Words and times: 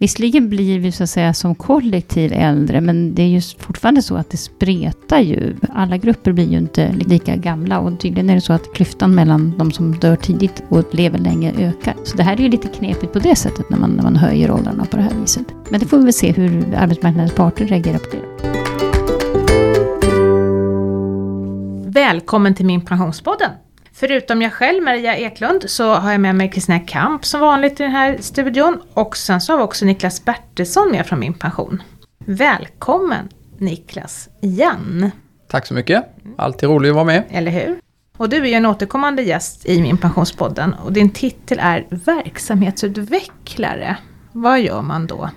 Visserligen 0.00 0.48
blir 0.48 0.78
vi 0.78 0.92
så 0.92 1.02
att 1.02 1.10
säga 1.10 1.34
som 1.34 1.54
kollektiv 1.54 2.32
äldre, 2.32 2.80
men 2.80 3.14
det 3.14 3.22
är 3.22 3.26
ju 3.26 3.40
fortfarande 3.40 4.02
så 4.02 4.16
att 4.16 4.30
det 4.30 4.36
spretar 4.36 5.18
ju. 5.20 5.56
Alla 5.68 5.96
grupper 5.96 6.32
blir 6.32 6.50
ju 6.50 6.58
inte 6.58 6.92
lika 6.92 7.36
gamla 7.36 7.80
och 7.80 8.00
tydligen 8.00 8.30
är 8.30 8.34
det 8.34 8.40
så 8.40 8.52
att 8.52 8.74
klyftan 8.74 9.14
mellan 9.14 9.58
de 9.58 9.72
som 9.72 9.98
dör 9.98 10.16
tidigt 10.16 10.62
och 10.68 10.94
lever 10.94 11.18
länge 11.18 11.52
ökar. 11.58 11.94
Så 12.04 12.16
det 12.16 12.22
här 12.22 12.32
är 12.32 12.40
ju 12.40 12.48
lite 12.48 12.68
knepigt 12.68 13.12
på 13.12 13.18
det 13.18 13.36
sättet 13.36 13.70
när 13.70 13.78
man, 13.78 13.90
när 13.90 14.02
man 14.02 14.16
höjer 14.16 14.50
åldrarna 14.50 14.84
på 14.84 14.96
det 14.96 15.02
här 15.02 15.14
viset. 15.20 15.46
Men 15.70 15.80
det 15.80 15.86
får 15.86 15.98
vi 15.98 16.04
väl 16.04 16.12
se 16.12 16.32
hur 16.32 16.74
arbetsmarknadens 16.74 17.34
parter 17.34 17.66
reagerar 17.66 17.98
på 17.98 18.16
det. 18.16 18.22
Välkommen 21.90 22.54
till 22.54 22.66
min 22.66 22.80
pensionspodden! 22.80 23.50
Förutom 24.00 24.42
jag 24.42 24.52
själv, 24.52 24.82
Maria 24.82 25.16
Eklund, 25.16 25.70
så 25.70 25.94
har 25.94 26.12
jag 26.12 26.20
med 26.20 26.34
mig 26.34 26.50
Kristina 26.50 26.78
Kamp 26.78 27.24
som 27.24 27.40
vanligt 27.40 27.80
i 27.80 27.82
den 27.82 27.92
här 27.92 28.16
studion. 28.20 28.82
Och 28.94 29.16
sen 29.16 29.40
så 29.40 29.52
har 29.52 29.58
vi 29.58 29.64
också 29.64 29.84
Niklas 29.84 30.24
Bertilsson 30.24 30.90
med 30.90 31.06
från 31.06 31.20
Min 31.20 31.34
Pension. 31.34 31.82
Välkommen 32.18 33.28
Niklas, 33.58 34.28
igen! 34.40 35.10
Tack 35.48 35.66
så 35.66 35.74
mycket! 35.74 36.04
Alltid 36.36 36.68
roligt 36.68 36.90
att 36.90 36.94
vara 36.94 37.04
med. 37.04 37.24
Eller 37.30 37.50
hur? 37.50 37.78
Och 38.16 38.28
du 38.28 38.36
är 38.36 38.44
ju 38.44 38.52
en 38.52 38.66
återkommande 38.66 39.22
gäst 39.22 39.66
i 39.66 39.82
Min 39.82 39.98
Pensionspodden 39.98 40.74
och 40.74 40.92
din 40.92 41.10
titel 41.10 41.58
är 41.60 41.86
verksamhetsutvecklare. 41.90 43.96
Vad 44.32 44.60
gör 44.60 44.82
man 44.82 45.06
då? 45.06 45.30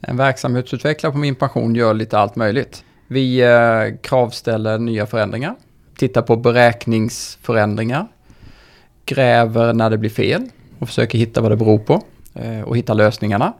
En 0.00 0.16
verksamhetsutvecklare 0.16 1.12
på 1.12 1.18
Min 1.18 1.34
Pension 1.34 1.74
gör 1.74 1.94
lite 1.94 2.18
allt 2.18 2.36
möjligt. 2.36 2.84
Vi 3.06 3.40
eh, 3.40 4.00
kravställer 4.02 4.78
nya 4.78 5.06
förändringar 5.06 5.54
tittar 5.96 6.22
på 6.22 6.36
beräkningsförändringar, 6.36 8.06
gräver 9.04 9.72
när 9.72 9.90
det 9.90 9.98
blir 9.98 10.10
fel 10.10 10.48
och 10.78 10.88
försöker 10.88 11.18
hitta 11.18 11.40
vad 11.40 11.50
det 11.50 11.56
beror 11.56 11.78
på 11.78 12.02
eh, 12.34 12.60
och 12.60 12.76
hitta 12.76 12.94
lösningarna. 12.94 13.52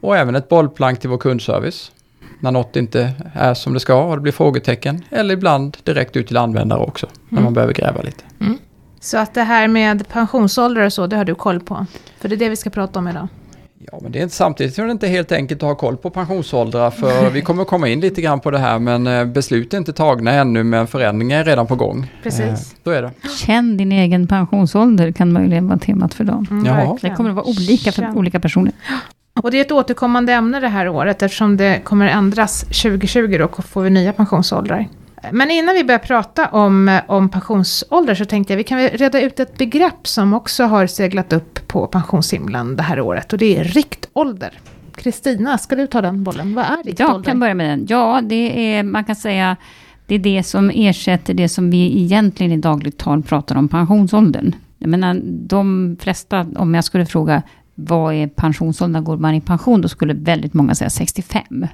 Och 0.00 0.16
även 0.16 0.34
ett 0.34 0.48
bollplank 0.48 1.00
till 1.00 1.10
vår 1.10 1.18
kundservice. 1.18 1.92
När 2.40 2.50
något 2.50 2.76
inte 2.76 3.12
är 3.34 3.54
som 3.54 3.74
det 3.74 3.80
ska 3.80 4.04
och 4.04 4.16
det 4.16 4.22
blir 4.22 4.32
frågetecken. 4.32 5.04
Eller 5.10 5.34
ibland 5.34 5.76
direkt 5.84 6.16
ut 6.16 6.26
till 6.26 6.36
användare 6.36 6.80
också. 6.80 7.06
När 7.28 7.38
mm. 7.38 7.44
man 7.44 7.54
behöver 7.54 7.74
gräva 7.74 8.02
lite. 8.02 8.24
Mm. 8.40 8.58
Så 9.00 9.18
att 9.18 9.34
det 9.34 9.42
här 9.42 9.68
med 9.68 10.08
pensionsålder 10.08 10.86
och 10.86 10.92
så, 10.92 11.06
det 11.06 11.16
har 11.16 11.24
du 11.24 11.34
koll 11.34 11.60
på? 11.60 11.86
För 12.18 12.28
det 12.28 12.34
är 12.34 12.36
det 12.36 12.48
vi 12.48 12.56
ska 12.56 12.70
prata 12.70 12.98
om 12.98 13.08
idag. 13.08 13.28
Ja, 13.92 13.98
men 14.02 14.12
det 14.12 14.18
är 14.18 14.22
inte, 14.22 14.34
samtidigt 14.34 14.78
är 14.78 14.84
det 14.86 14.92
inte 14.92 15.06
helt 15.08 15.32
enkelt 15.32 15.62
att 15.62 15.68
ha 15.68 15.74
koll 15.74 15.96
på 15.96 16.10
pensionsåldrar 16.10 16.90
för 16.90 17.30
vi 17.30 17.42
kommer 17.42 17.64
komma 17.64 17.88
in 17.88 18.00
lite 18.00 18.22
grann 18.22 18.40
på 18.40 18.50
det 18.50 18.58
här 18.58 18.78
men 18.78 19.06
eh, 19.06 19.24
beslut 19.24 19.74
är 19.74 19.78
inte 19.78 19.92
tagna 19.92 20.32
ännu 20.32 20.62
men 20.62 20.86
förändringar 20.86 21.40
är 21.40 21.44
redan 21.44 21.66
på 21.66 21.74
gång. 21.76 22.12
Precis. 22.22 22.76
Så 22.84 22.90
är 22.90 23.02
det. 23.02 23.10
Känn 23.46 23.76
din 23.76 23.92
egen 23.92 24.26
pensionsålder 24.26 25.12
kan 25.12 25.32
möjligen 25.32 25.68
vara 25.68 25.78
temat 25.78 26.14
för 26.14 26.24
dem. 26.24 26.46
Mm, 26.50 26.66
ja. 26.66 26.98
Det 27.00 27.10
kommer 27.10 27.30
att 27.30 27.36
vara 27.36 27.46
olika 27.46 27.92
för 27.92 28.02
Känn. 28.02 28.16
olika 28.16 28.40
personer. 28.40 28.72
Och 29.42 29.50
det 29.50 29.56
är 29.56 29.60
ett 29.60 29.72
återkommande 29.72 30.32
ämne 30.32 30.60
det 30.60 30.68
här 30.68 30.88
året 30.88 31.22
eftersom 31.22 31.56
det 31.56 31.80
kommer 31.84 32.06
ändras 32.06 32.60
2020 32.60 33.36
då 33.38 33.62
får 33.62 33.82
vi 33.82 33.90
nya 33.90 34.12
pensionsåldrar. 34.12 34.88
Men 35.30 35.50
innan 35.50 35.74
vi 35.74 35.84
börjar 35.84 35.98
prata 35.98 36.48
om, 36.48 37.00
om 37.06 37.28
pensionsålder 37.28 38.14
så 38.14 38.24
tänkte 38.24 38.52
jag 38.52 38.58
vi 38.58 38.64
kan 38.64 38.78
reda 38.78 39.20
ut 39.20 39.40
ett 39.40 39.58
begrepp 39.58 40.06
som 40.06 40.34
också 40.34 40.64
har 40.64 40.86
seglat 40.86 41.32
upp 41.32 41.68
på 41.68 41.86
pensionshimlen 41.86 42.76
det 42.76 42.82
här 42.82 43.00
året 43.00 43.32
och 43.32 43.38
det 43.38 43.56
är 43.56 43.64
riktålder. 43.64 44.52
Kristina, 44.94 45.58
ska 45.58 45.76
du 45.76 45.86
ta 45.86 46.00
den 46.00 46.24
bollen? 46.24 46.54
Vad 46.54 46.64
är 46.64 46.82
riktålder? 46.84 47.14
Jag 47.14 47.24
kan 47.24 47.40
börja 47.40 47.54
med 47.54 47.70
den. 47.70 47.86
Ja, 47.88 48.20
det 48.22 48.74
är, 48.74 48.82
man 48.82 49.04
kan 49.04 49.16
säga, 49.16 49.56
det 50.06 50.14
är 50.14 50.18
det 50.18 50.42
som 50.42 50.70
ersätter 50.74 51.34
det 51.34 51.48
som 51.48 51.70
vi 51.70 52.02
egentligen 52.02 52.52
i 52.52 52.56
dagligt 52.56 52.98
tal 52.98 53.22
pratar 53.22 53.56
om 53.56 53.68
pensionsåldern. 53.68 54.54
Jag 54.78 54.90
menar, 54.90 55.20
de 55.24 55.96
flesta, 56.00 56.46
om 56.56 56.74
jag 56.74 56.84
skulle 56.84 57.06
fråga 57.06 57.42
vad 57.74 58.14
är 58.14 58.26
pensionsåldern, 58.26 59.04
går 59.04 59.16
man 59.16 59.34
i 59.34 59.40
pension? 59.40 59.80
Då 59.80 59.88
skulle 59.88 60.14
väldigt 60.14 60.54
många 60.54 60.74
säga 60.74 60.90
65. 60.90 61.66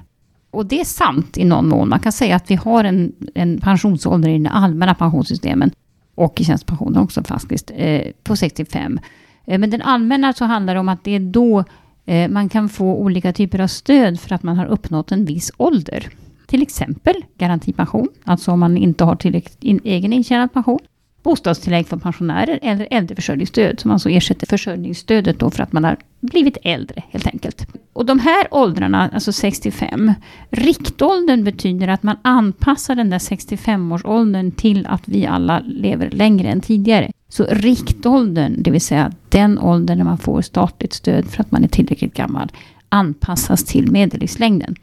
Och 0.51 0.65
det 0.65 0.79
är 0.79 0.85
sant 0.85 1.37
i 1.37 1.45
någon 1.45 1.67
mån. 1.67 1.89
Man 1.89 1.99
kan 1.99 2.11
säga 2.11 2.35
att 2.35 2.51
vi 2.51 2.55
har 2.55 2.83
en, 2.83 3.13
en 3.35 3.61
pensionsålder 3.61 4.29
i 4.29 4.33
den 4.33 4.47
allmänna 4.47 4.95
pensionssystemen 4.95 5.71
och 6.15 6.41
i 6.41 6.43
tjänstepensionen 6.43 7.03
också 7.03 7.23
faktiskt, 7.23 7.71
eh, 7.75 8.11
på 8.23 8.35
65. 8.35 8.99
Eh, 9.45 9.59
men 9.59 9.69
den 9.69 9.81
allmänna 9.81 10.33
så 10.33 10.45
handlar 10.45 10.73
det 10.73 10.79
om 10.79 10.89
att 10.89 11.03
det 11.03 11.15
är 11.15 11.19
då 11.19 11.63
eh, 12.05 12.29
man 12.29 12.49
kan 12.49 12.69
få 12.69 12.95
olika 12.95 13.33
typer 13.33 13.59
av 13.59 13.67
stöd 13.67 14.19
för 14.19 14.35
att 14.35 14.43
man 14.43 14.57
har 14.57 14.65
uppnått 14.65 15.11
en 15.11 15.25
viss 15.25 15.51
ålder. 15.57 16.09
Till 16.47 16.61
exempel 16.61 17.15
garantipension, 17.37 18.07
alltså 18.23 18.51
om 18.51 18.59
man 18.59 18.77
inte 18.77 19.03
har 19.03 19.15
tillräckligt 19.15 19.63
in, 19.63 19.79
egen 19.83 20.13
intjänad 20.13 20.53
pension 20.53 20.79
bostadstillägg 21.23 21.87
för 21.87 21.97
pensionärer 21.97 22.59
eller 22.61 22.87
äldreförsörjningsstöd 22.91 23.79
som 23.79 23.91
alltså 23.91 24.09
ersätter 24.09 24.47
försörjningsstödet 24.47 25.39
då 25.39 25.49
för 25.49 25.63
att 25.63 25.73
man 25.73 25.83
har 25.83 25.97
blivit 26.19 26.57
äldre 26.63 27.03
helt 27.09 27.27
enkelt. 27.27 27.67
Och 27.93 28.05
de 28.05 28.19
här 28.19 28.47
åldrarna, 28.51 29.09
alltså 29.13 29.31
65, 29.31 30.13
riktåldern 30.49 31.43
betyder 31.43 31.87
att 31.87 32.03
man 32.03 32.15
anpassar 32.21 32.95
den 32.95 33.09
där 33.09 33.19
65-årsåldern 33.19 34.51
till 34.51 34.85
att 34.85 35.07
vi 35.07 35.25
alla 35.25 35.59
lever 35.59 36.09
längre 36.09 36.49
än 36.49 36.61
tidigare. 36.61 37.11
Så 37.29 37.45
riktåldern, 37.49 38.63
det 38.63 38.71
vill 38.71 38.81
säga 38.81 39.11
den 39.29 39.59
åldern 39.59 39.97
när 39.97 40.05
man 40.05 40.17
får 40.17 40.41
statligt 40.41 40.93
stöd 40.93 41.27
för 41.27 41.41
att 41.41 41.51
man 41.51 41.63
är 41.63 41.67
tillräckligt 41.67 42.13
gammal, 42.13 42.51
anpassas 42.89 43.65
till 43.65 43.91
medellivslängden. 43.91 44.75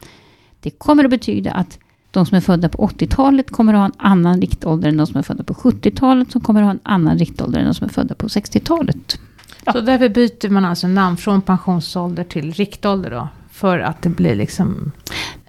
Det 0.59 0.69
kommer 0.69 1.03
att 1.03 1.11
betyda 1.11 1.51
att 1.51 1.79
de 2.17 2.25
som 2.25 2.35
är 2.37 2.41
födda 2.41 2.69
på 2.69 2.87
80-talet 2.87 3.51
kommer 3.51 3.73
att 3.73 3.79
ha 3.79 3.85
en 3.85 3.91
annan 3.97 4.41
riktålder 4.41 4.89
än 4.89 4.97
de 4.97 5.07
som 5.07 5.17
är 5.17 5.23
födda 5.23 5.43
på 5.43 5.53
70-talet, 5.53 6.31
som 6.31 6.41
kommer 6.41 6.61
att 6.61 6.65
ha 6.65 6.71
en 6.71 6.79
annan 6.83 7.17
riktålder 7.17 7.59
än 7.59 7.65
de 7.65 7.73
som 7.73 7.87
är 7.87 7.91
födda 7.91 8.15
på 8.15 8.27
60-talet. 8.27 9.19
Ja. 9.65 9.73
Så 9.73 9.81
därför 9.81 10.09
byter 10.09 10.49
man 10.49 10.65
alltså 10.65 10.87
namn 10.87 11.17
från 11.17 11.41
pensionsålder 11.41 12.23
till 12.23 12.51
riktålder 12.51 13.11
då? 13.11 13.27
För 13.51 13.79
att 13.79 14.01
det 14.01 14.09
blir 14.09 14.35
liksom... 14.35 14.91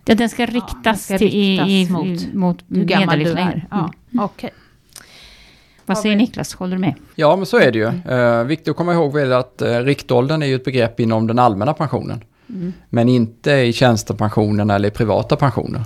Ja, 0.05 0.15
den 0.15 0.29
ska 0.29 0.47
riktas, 0.47 0.75
ja, 0.75 0.81
den 0.83 0.97
ska 0.97 1.19
till, 1.19 1.29
riktas 1.29 1.69
i, 1.69 1.89
mot, 1.91 2.35
mot 2.35 2.59
hur 2.69 2.85
gammal 2.85 3.19
du 3.19 3.33
är. 3.33 3.67
Ja, 3.71 3.91
mm. 4.13 4.25
okay. 4.25 4.51
Vad 5.87 5.99
säger 5.99 6.17
Niklas, 6.17 6.55
håller 6.55 6.77
du 6.77 6.81
med? 6.81 6.95
Ja, 7.15 7.37
men 7.37 7.47
så 7.47 7.59
är 7.59 7.73
det 7.73 7.79
ju. 7.79 8.13
Eh, 8.15 8.45
viktigt 8.45 8.69
att 8.69 8.77
komma 8.77 8.93
ihåg 8.93 9.19
är 9.19 9.31
att 9.31 9.63
eh, 9.63 9.79
riktåldern 9.79 10.43
är 10.43 10.47
ju 10.47 10.55
ett 10.55 10.65
begrepp 10.65 11.01
inom 11.01 11.27
den 11.27 11.39
allmänna 11.39 11.75
pensionen. 11.75 12.25
Mm. 12.49 12.73
Men 12.89 13.09
inte 13.09 13.51
i 13.51 13.73
tjänstepensionen 13.73 14.71
eller 14.71 14.89
i 14.89 14.91
privata 14.91 15.37
pensioner. 15.37 15.85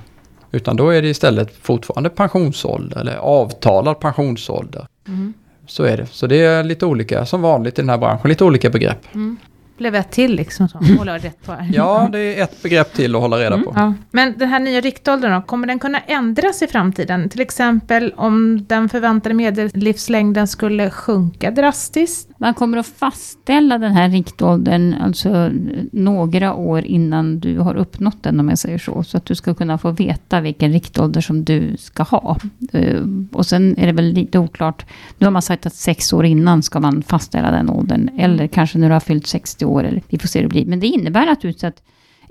Utan 0.53 0.77
då 0.77 0.91
är 0.91 1.03
det 1.03 1.09
istället 1.09 1.57
fortfarande 1.63 2.11
pensionsålder 2.11 3.01
eller 3.01 3.17
avtalad 3.17 4.01
pensionsålder. 4.01 4.87
Mm. 5.09 5.35
Så 5.67 5.85
är 5.85 5.97
det. 5.97 6.07
Så 6.07 6.27
det 6.27 6.37
är 6.37 6.65
lite 6.65 6.87
olika, 6.87 7.27
som 7.27 7.43
vanligt 7.43 7.79
i 7.79 7.83
den 7.83 7.89
här 7.89 7.99
branschen, 7.99 8.29
lite 8.29 8.45
olika 8.45 8.71
begrepp. 8.71 9.15
Mm 9.15 9.37
blev 9.83 9.95
ett 9.95 10.11
till 10.11 10.35
liksom, 10.35 10.69
som 10.69 10.97
håller 10.99 11.19
rätt 11.19 11.47
på 11.47 11.53
här. 11.53 11.71
Ja, 11.73 12.09
det 12.13 12.19
är 12.19 12.43
ett 12.43 12.63
begrepp 12.63 12.93
till 12.93 13.15
att 13.15 13.21
hålla 13.21 13.39
reda 13.39 13.55
mm, 13.55 13.65
på. 13.65 13.73
Ja. 13.77 13.95
Men 14.11 14.39
den 14.39 14.49
här 14.49 14.61
nya 14.61 14.81
riktåldern 14.81 15.33
då, 15.33 15.43
kommer 15.43 15.67
den 15.67 15.79
kunna 15.79 16.01
ändras 16.01 16.63
i 16.63 16.67
framtiden? 16.67 17.29
Till 17.29 17.41
exempel 17.41 18.13
om 18.17 18.67
den 18.69 18.89
förväntade 18.89 19.35
medellivslängden 19.35 20.49
skulle 20.49 20.91
sjunka 20.91 21.51
drastiskt? 21.51 22.29
Man 22.43 22.55
kommer 22.55 22.79
att 22.79 22.87
fastställa 22.87 23.79
den 23.79 23.93
här 23.93 24.09
riktåldern, 24.09 24.95
alltså 24.95 25.51
några 25.93 26.55
år 26.55 26.85
innan 26.85 27.41
du 27.41 27.59
har 27.59 27.75
uppnått 27.75 28.23
den, 28.23 28.41
om 28.41 28.49
jag 28.49 28.59
säger 28.59 28.79
så. 28.79 29.03
Så 29.03 29.17
att 29.17 29.25
du 29.25 29.35
ska 29.35 29.55
kunna 29.55 29.79
få 29.79 29.91
veta 29.91 30.41
vilken 30.41 30.73
riktålder 30.73 31.21
som 31.21 31.45
du 31.45 31.77
ska 31.79 32.03
ha. 32.03 32.39
Eh, 32.73 33.03
och 33.33 33.47
sen 33.47 33.79
är 33.79 33.87
det 33.87 33.93
väl 33.93 34.13
lite 34.13 34.39
oklart. 34.39 34.87
Nu 35.19 35.27
har 35.27 35.31
man 35.31 35.43
sagt 35.43 35.67
att 35.67 35.75
sex 35.75 36.13
år 36.13 36.25
innan 36.25 36.63
ska 36.63 36.81
man 36.81 37.03
fastställa 37.03 37.51
den 37.51 37.71
åldern. 37.71 38.11
Eller 38.19 38.47
kanske 38.47 38.79
när 38.79 38.89
du 38.89 38.93
har 38.93 39.01
fyllt 39.01 39.27
60 39.27 39.65
år 39.65 39.73
år. 39.73 39.85
Eller, 39.85 40.03
vi 40.09 40.19
får 40.19 40.29
se 40.29 40.39
hur 40.39 40.49
det 40.49 40.49
blir. 40.49 40.67
Men 40.67 40.81
det 40.81 40.87
innebär 40.87 41.27
naturligtvis 41.27 41.65
att 41.65 41.83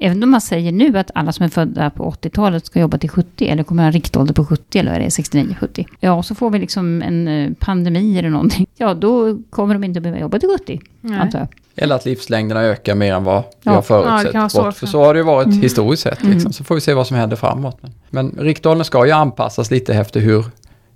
Även 0.03 0.23
om 0.23 0.31
man 0.31 0.41
säger 0.41 0.71
nu 0.71 0.97
att 0.97 1.11
alla 1.15 1.31
som 1.31 1.45
är 1.45 1.49
födda 1.49 1.89
på 1.89 2.11
80-talet 2.11 2.65
ska 2.65 2.79
jobba 2.79 2.97
till 2.97 3.09
70, 3.09 3.47
eller 3.47 3.63
kommer 3.63 3.83
ha 3.83 3.87
en 3.87 3.93
riktålder 3.93 4.33
på 4.33 4.45
70, 4.45 4.79
eller 4.79 4.91
är 4.91 4.99
det 4.99 5.07
69-70? 5.07 5.85
Ja, 5.99 6.23
så 6.23 6.35
får 6.35 6.49
vi 6.49 6.59
liksom 6.59 7.01
en 7.01 7.27
eh, 7.27 7.51
pandemi 7.59 8.19
eller 8.19 8.29
någonting. 8.29 8.67
Ja, 8.77 8.93
då 8.93 9.37
kommer 9.49 9.73
de 9.73 9.83
inte 9.83 10.01
behöva 10.01 10.19
jobba 10.19 10.39
till 10.39 10.49
70, 10.59 10.81
antar 11.21 11.39
jag. 11.39 11.47
Eller 11.75 11.95
att 11.95 12.05
livslängderna 12.05 12.61
ökar 12.61 12.95
mer 12.95 13.13
än 13.13 13.23
vad 13.23 13.43
vi 13.63 13.69
har 13.69 13.81
förutsett. 13.81 14.33
Ja, 14.33 14.49
så, 14.49 14.71
för 14.71 14.87
så 14.87 15.03
har 15.03 15.13
det 15.13 15.19
ju 15.19 15.23
varit 15.23 15.47
mm. 15.47 15.61
historiskt 15.61 16.03
sett. 16.03 16.23
Liksom. 16.23 16.39
Mm. 16.39 16.53
Så 16.53 16.63
får 16.63 16.75
vi 16.75 16.81
se 16.81 16.93
vad 16.93 17.07
som 17.07 17.17
händer 17.17 17.35
framåt. 17.35 17.77
Men, 17.81 17.91
men 18.09 18.45
riktåldern 18.45 18.85
ska 18.85 19.05
ju 19.05 19.11
anpassas 19.11 19.71
lite 19.71 19.93
efter 19.93 20.19
hur 20.19 20.45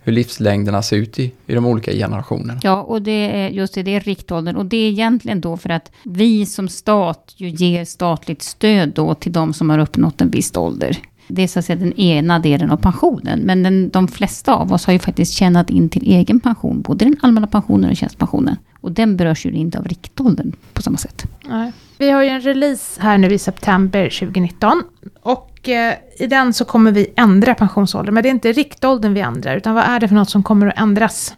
hur 0.06 0.14
livslängderna 0.14 0.82
ser 0.82 0.98
ut 0.98 1.20
i, 1.20 1.32
i 1.48 1.54
de 1.54 1.66
olika 1.66 1.92
generationerna. 1.92 2.60
Ja, 2.64 2.82
och 2.82 3.02
det 3.02 3.12
är 3.12 3.50
just 3.50 3.74
det, 3.74 3.84
det 3.84 3.96
är 3.96 4.00
riktåldern. 4.00 4.56
Och 4.56 4.66
det 4.66 4.78
är 4.78 4.90
egentligen 4.90 5.42
då 5.42 5.58
för 5.58 5.70
att 5.70 5.92
vi 6.04 6.46
som 6.46 6.68
stat 6.68 7.34
ju 7.38 7.50
ger 7.50 7.86
statligt 7.86 8.42
stöd 8.42 8.90
då 8.90 9.14
till 9.16 9.32
de 9.32 9.54
som 9.54 9.70
har 9.70 9.80
uppnått 9.80 10.22
en 10.22 10.30
viss 10.30 10.58
ålder. 10.58 10.98
Det 11.28 11.44
är 11.44 11.48
så 11.48 11.60
att 11.60 11.66
säga 11.66 11.80
den 11.80 11.94
ena 11.94 12.40
delen 12.40 12.72
av 12.72 12.78
pensionen. 12.78 13.40
Men 13.40 13.64
den, 13.64 13.90
de 13.90 14.08
flesta 14.08 14.56
av 14.56 14.74
oss 14.74 14.86
har 14.86 14.94
ju 14.94 15.00
faktiskt 15.00 15.34
tjänat 15.34 15.70
in 15.70 15.90
till 15.90 16.12
egen 16.12 16.40
pension. 16.40 16.82
Både 16.82 17.06
den 17.06 17.18
allmänna 17.22 17.48
pensionen 17.48 17.90
och 17.90 17.98
tjänstepensionen. 17.98 18.56
Och 18.82 18.92
den 18.92 19.18
berörs 19.18 19.46
ju 19.46 19.52
inte 19.52 19.80
av 19.80 19.86
riktåldern 19.86 20.52
på 20.74 20.82
samma 20.82 20.98
sätt. 20.98 21.26
Nej. 21.50 21.72
Vi 21.98 22.10
har 22.10 22.24
ju 22.24 22.30
en 22.30 22.42
release 22.42 23.02
här 23.02 23.18
nu 23.18 23.34
i 23.34 23.38
september 23.38 24.10
2019. 24.20 24.84
Och 25.22 25.55
Eh, 25.70 25.94
i 26.18 26.28
den 26.28 26.54
så 26.54 26.66
kommer 26.66 26.92
vi 26.92 27.14
ändra 27.16 27.56
pensionsåldern. 27.56 28.14
Men 28.14 28.24
det 28.24 28.30
är 28.30 28.32
inte 28.32 28.52
riktåldern 28.52 29.14
vi 29.14 29.22
ändrar, 29.22 29.56
utan 29.56 29.76
vad 29.76 29.84
är 29.84 30.00
det 30.00 30.08
för 30.08 30.16
något 30.16 30.30
som 30.30 30.44
kommer 30.44 30.68
att 30.68 30.80
ändras? 30.80 31.36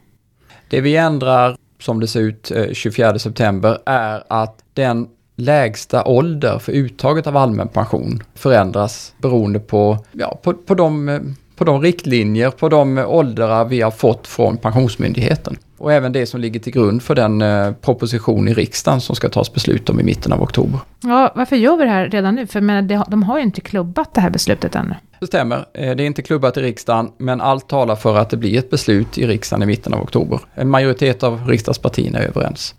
Det 0.69 0.81
vi 0.81 0.95
ändrar, 0.97 1.57
som 1.79 1.99
det 1.99 2.07
ser 2.07 2.19
ut 2.19 2.51
eh, 2.51 2.65
24 2.73 3.19
september, 3.19 3.77
är 3.85 4.23
att 4.27 4.57
den 4.73 5.07
lägsta 5.35 6.03
ålder 6.05 6.59
för 6.59 6.71
uttaget 6.71 7.27
av 7.27 7.37
allmän 7.37 7.67
pension 7.67 8.23
förändras 8.35 9.13
beroende 9.21 9.59
på, 9.59 10.05
ja, 10.11 10.39
på, 10.43 10.53
på, 10.53 10.75
de, 10.75 11.09
eh, 11.09 11.21
på 11.57 11.63
de 11.63 11.81
riktlinjer, 11.81 12.49
på 12.49 12.69
de 12.69 12.97
åldrar 12.97 13.65
vi 13.65 13.81
har 13.81 13.91
fått 13.91 14.27
från 14.27 14.57
Pensionsmyndigheten. 14.57 15.57
Och 15.77 15.93
även 15.93 16.11
det 16.11 16.25
som 16.25 16.39
ligger 16.39 16.59
till 16.59 16.73
grund 16.73 17.03
för 17.03 17.15
den 17.15 17.41
eh, 17.41 17.71
proposition 17.71 18.47
i 18.47 18.53
riksdagen 18.53 19.01
som 19.01 19.15
ska 19.15 19.29
tas 19.29 19.53
beslut 19.53 19.89
om 19.89 19.99
i 19.99 20.03
mitten 20.03 20.33
av 20.33 20.41
oktober. 20.41 20.79
Ja, 21.03 21.33
varför 21.35 21.55
gör 21.55 21.77
vi 21.77 21.83
det 21.83 21.89
här 21.89 22.09
redan 22.09 22.35
nu? 22.35 22.47
För 22.47 22.61
men, 22.61 22.87
de 22.87 23.23
har 23.23 23.37
ju 23.37 23.43
inte 23.43 23.61
klubbat 23.61 24.13
det 24.13 24.21
här 24.21 24.29
beslutet 24.29 24.75
ännu. 24.75 24.95
Det 25.19 25.27
stämmer. 25.27 25.57
Eh, 25.73 25.95
det 25.95 26.03
är 26.03 26.07
inte 26.07 26.21
klubbat 26.21 26.57
i 26.57 26.61
riksdagen, 26.61 27.11
men 27.17 27.41
allt 27.41 27.69
talar 27.69 27.95
för 27.95 28.17
att 28.17 28.29
det 28.29 28.37
blir 28.37 28.59
ett 28.59 28.69
beslut 28.69 29.17
i 29.17 29.27
riksdagen 29.27 29.63
i 29.63 29.65
mitten 29.65 29.93
av 29.93 30.01
oktober. 30.01 30.39
En 30.53 30.69
majoritet 30.69 31.23
av 31.23 31.47
riksdagspartierna 31.47 32.19
är 32.19 32.27
överens. 32.27 32.75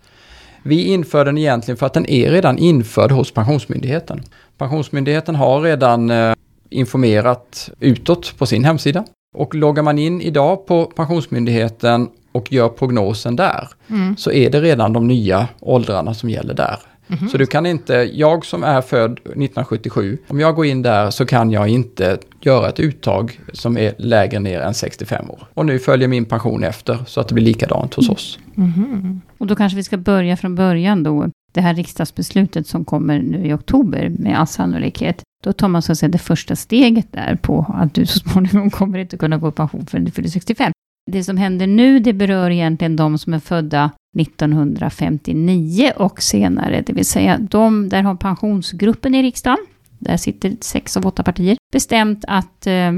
Vi 0.63 0.83
inför 0.83 1.25
den 1.25 1.37
egentligen 1.37 1.77
för 1.77 1.85
att 1.85 1.93
den 1.93 2.09
är 2.09 2.31
redan 2.31 2.57
införd 2.57 3.11
hos 3.11 3.31
Pensionsmyndigheten. 3.31 4.23
Pensionsmyndigheten 4.57 5.35
har 5.35 5.61
redan 5.61 6.09
eh, 6.09 6.33
informerat 6.69 7.69
utåt 7.79 8.37
på 8.37 8.45
sin 8.45 8.65
hemsida. 8.65 9.05
Och 9.35 9.55
loggar 9.55 9.83
man 9.83 9.99
in 9.99 10.21
idag 10.21 10.67
på 10.67 10.85
Pensionsmyndigheten 10.85 12.07
och 12.31 12.53
gör 12.53 12.69
prognosen 12.69 13.35
där, 13.35 13.67
mm. 13.87 14.17
så 14.17 14.31
är 14.31 14.49
det 14.49 14.61
redan 14.61 14.93
de 14.93 15.07
nya 15.07 15.47
åldrarna 15.59 16.13
som 16.13 16.29
gäller 16.29 16.53
där. 16.53 16.79
Mm. 17.09 17.29
Så 17.29 17.37
du 17.37 17.45
kan 17.45 17.65
inte, 17.65 17.93
jag 17.93 18.45
som 18.45 18.63
är 18.63 18.81
född 18.81 19.11
1977, 19.11 20.17
om 20.27 20.39
jag 20.39 20.55
går 20.55 20.65
in 20.65 20.81
där 20.81 21.09
så 21.09 21.25
kan 21.25 21.51
jag 21.51 21.67
inte 21.67 22.17
göra 22.41 22.69
ett 22.69 22.79
uttag 22.79 23.39
som 23.53 23.77
är 23.77 23.93
lägre 23.97 24.39
ner 24.39 24.59
än 24.59 24.73
65 24.73 25.29
år. 25.29 25.47
Och 25.53 25.65
nu 25.65 25.79
följer 25.79 26.07
min 26.07 26.25
pension 26.25 26.63
efter 26.63 26.97
så 27.07 27.21
att 27.21 27.27
det 27.27 27.33
blir 27.33 27.45
likadant 27.45 27.93
hos 27.93 28.09
oss. 28.09 28.39
Mm. 28.57 29.21
Och 29.37 29.47
då 29.47 29.55
kanske 29.55 29.75
vi 29.75 29.83
ska 29.83 29.97
börja 29.97 30.37
från 30.37 30.55
början 30.55 31.03
då. 31.03 31.29
Det 31.51 31.61
här 31.61 31.73
riksdagsbeslutet 31.73 32.67
som 32.67 32.85
kommer 32.85 33.19
nu 33.19 33.45
i 33.45 33.53
oktober 33.53 34.09
med 34.09 34.39
all 34.39 34.47
sannolikhet. 34.47 35.23
Då 35.43 35.53
tar 35.53 35.67
man 35.67 35.81
så 35.81 35.91
att 35.91 35.97
säga 35.97 36.09
det 36.09 36.17
första 36.17 36.55
steget 36.55 37.13
där 37.13 37.35
på 37.35 37.65
att 37.77 37.93
du 37.93 38.05
så 38.05 38.19
småningom 38.19 38.69
kommer 38.69 38.99
inte 38.99 39.17
kunna 39.17 39.37
gå 39.37 39.49
i 39.49 39.51
pension 39.51 39.85
förrän 39.85 40.05
du 40.05 40.11
fyller 40.11 40.29
65. 40.29 40.71
Det 41.11 41.23
som 41.23 41.37
händer 41.37 41.67
nu, 41.67 41.99
det 41.99 42.13
berör 42.13 42.49
egentligen 42.49 42.95
de 42.95 43.17
som 43.17 43.33
är 43.33 43.39
födda 43.39 43.91
1959 44.19 45.91
och 45.95 46.21
senare, 46.21 46.83
det 46.85 46.93
vill 46.93 47.05
säga 47.05 47.37
de, 47.37 47.89
där 47.89 48.03
har 48.03 48.15
pensionsgruppen 48.15 49.15
i 49.15 49.23
riksdagen, 49.23 49.65
där 49.99 50.17
sitter 50.17 50.57
sex 50.61 50.97
av 50.97 51.07
åtta 51.07 51.23
partier, 51.23 51.57
bestämt 51.73 52.25
att 52.27 52.67
eh, 52.67 52.91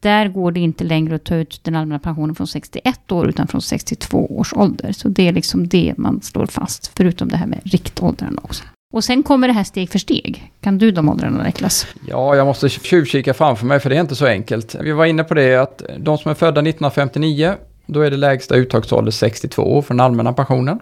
där 0.00 0.28
går 0.28 0.52
det 0.52 0.60
inte 0.60 0.84
längre 0.84 1.14
att 1.14 1.24
ta 1.24 1.34
ut 1.34 1.60
den 1.62 1.76
allmänna 1.76 1.98
pensionen 1.98 2.34
från 2.34 2.46
61 2.46 3.12
år, 3.12 3.28
utan 3.28 3.46
från 3.46 3.62
62 3.62 4.26
års 4.38 4.52
ålder. 4.52 4.92
Så 4.92 5.08
det 5.08 5.28
är 5.28 5.32
liksom 5.32 5.68
det 5.68 5.94
man 5.96 6.22
slår 6.22 6.46
fast, 6.46 6.92
förutom 6.96 7.28
det 7.28 7.36
här 7.36 7.46
med 7.46 7.60
riktåldrarna 7.64 8.40
också. 8.44 8.64
Och 8.92 9.04
sen 9.04 9.22
kommer 9.22 9.48
det 9.48 9.54
här 9.54 9.64
steg 9.64 9.90
för 9.90 9.98
steg. 9.98 10.52
Kan 10.60 10.78
du 10.78 10.90
de 10.90 11.08
åldrarna, 11.08 11.42
Niklas? 11.42 11.86
Ja, 12.06 12.36
jag 12.36 12.46
måste 12.46 12.68
tjuvkika 12.68 13.34
framför 13.34 13.66
mig, 13.66 13.80
för 13.80 13.90
det 13.90 13.96
är 13.96 14.00
inte 14.00 14.16
så 14.16 14.26
enkelt. 14.26 14.74
Vi 14.80 14.92
var 14.92 15.04
inne 15.04 15.24
på 15.24 15.34
det 15.34 15.56
att 15.56 15.82
de 15.98 16.18
som 16.18 16.30
är 16.30 16.34
födda 16.34 16.60
1959, 16.60 17.54
då 17.86 18.00
är 18.00 18.10
det 18.10 18.16
lägsta 18.16 18.54
uttagsålder 18.54 19.10
62 19.10 19.62
år 19.62 19.82
för 19.82 19.94
den 19.94 20.00
allmänna 20.00 20.32
pensionen. 20.32 20.80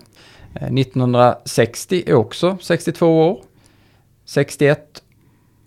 Eh, 0.55 0.73
1960 0.73 2.03
är 2.07 2.15
också 2.15 2.59
62 2.61 3.29
år. 3.29 3.39
61 4.25 5.03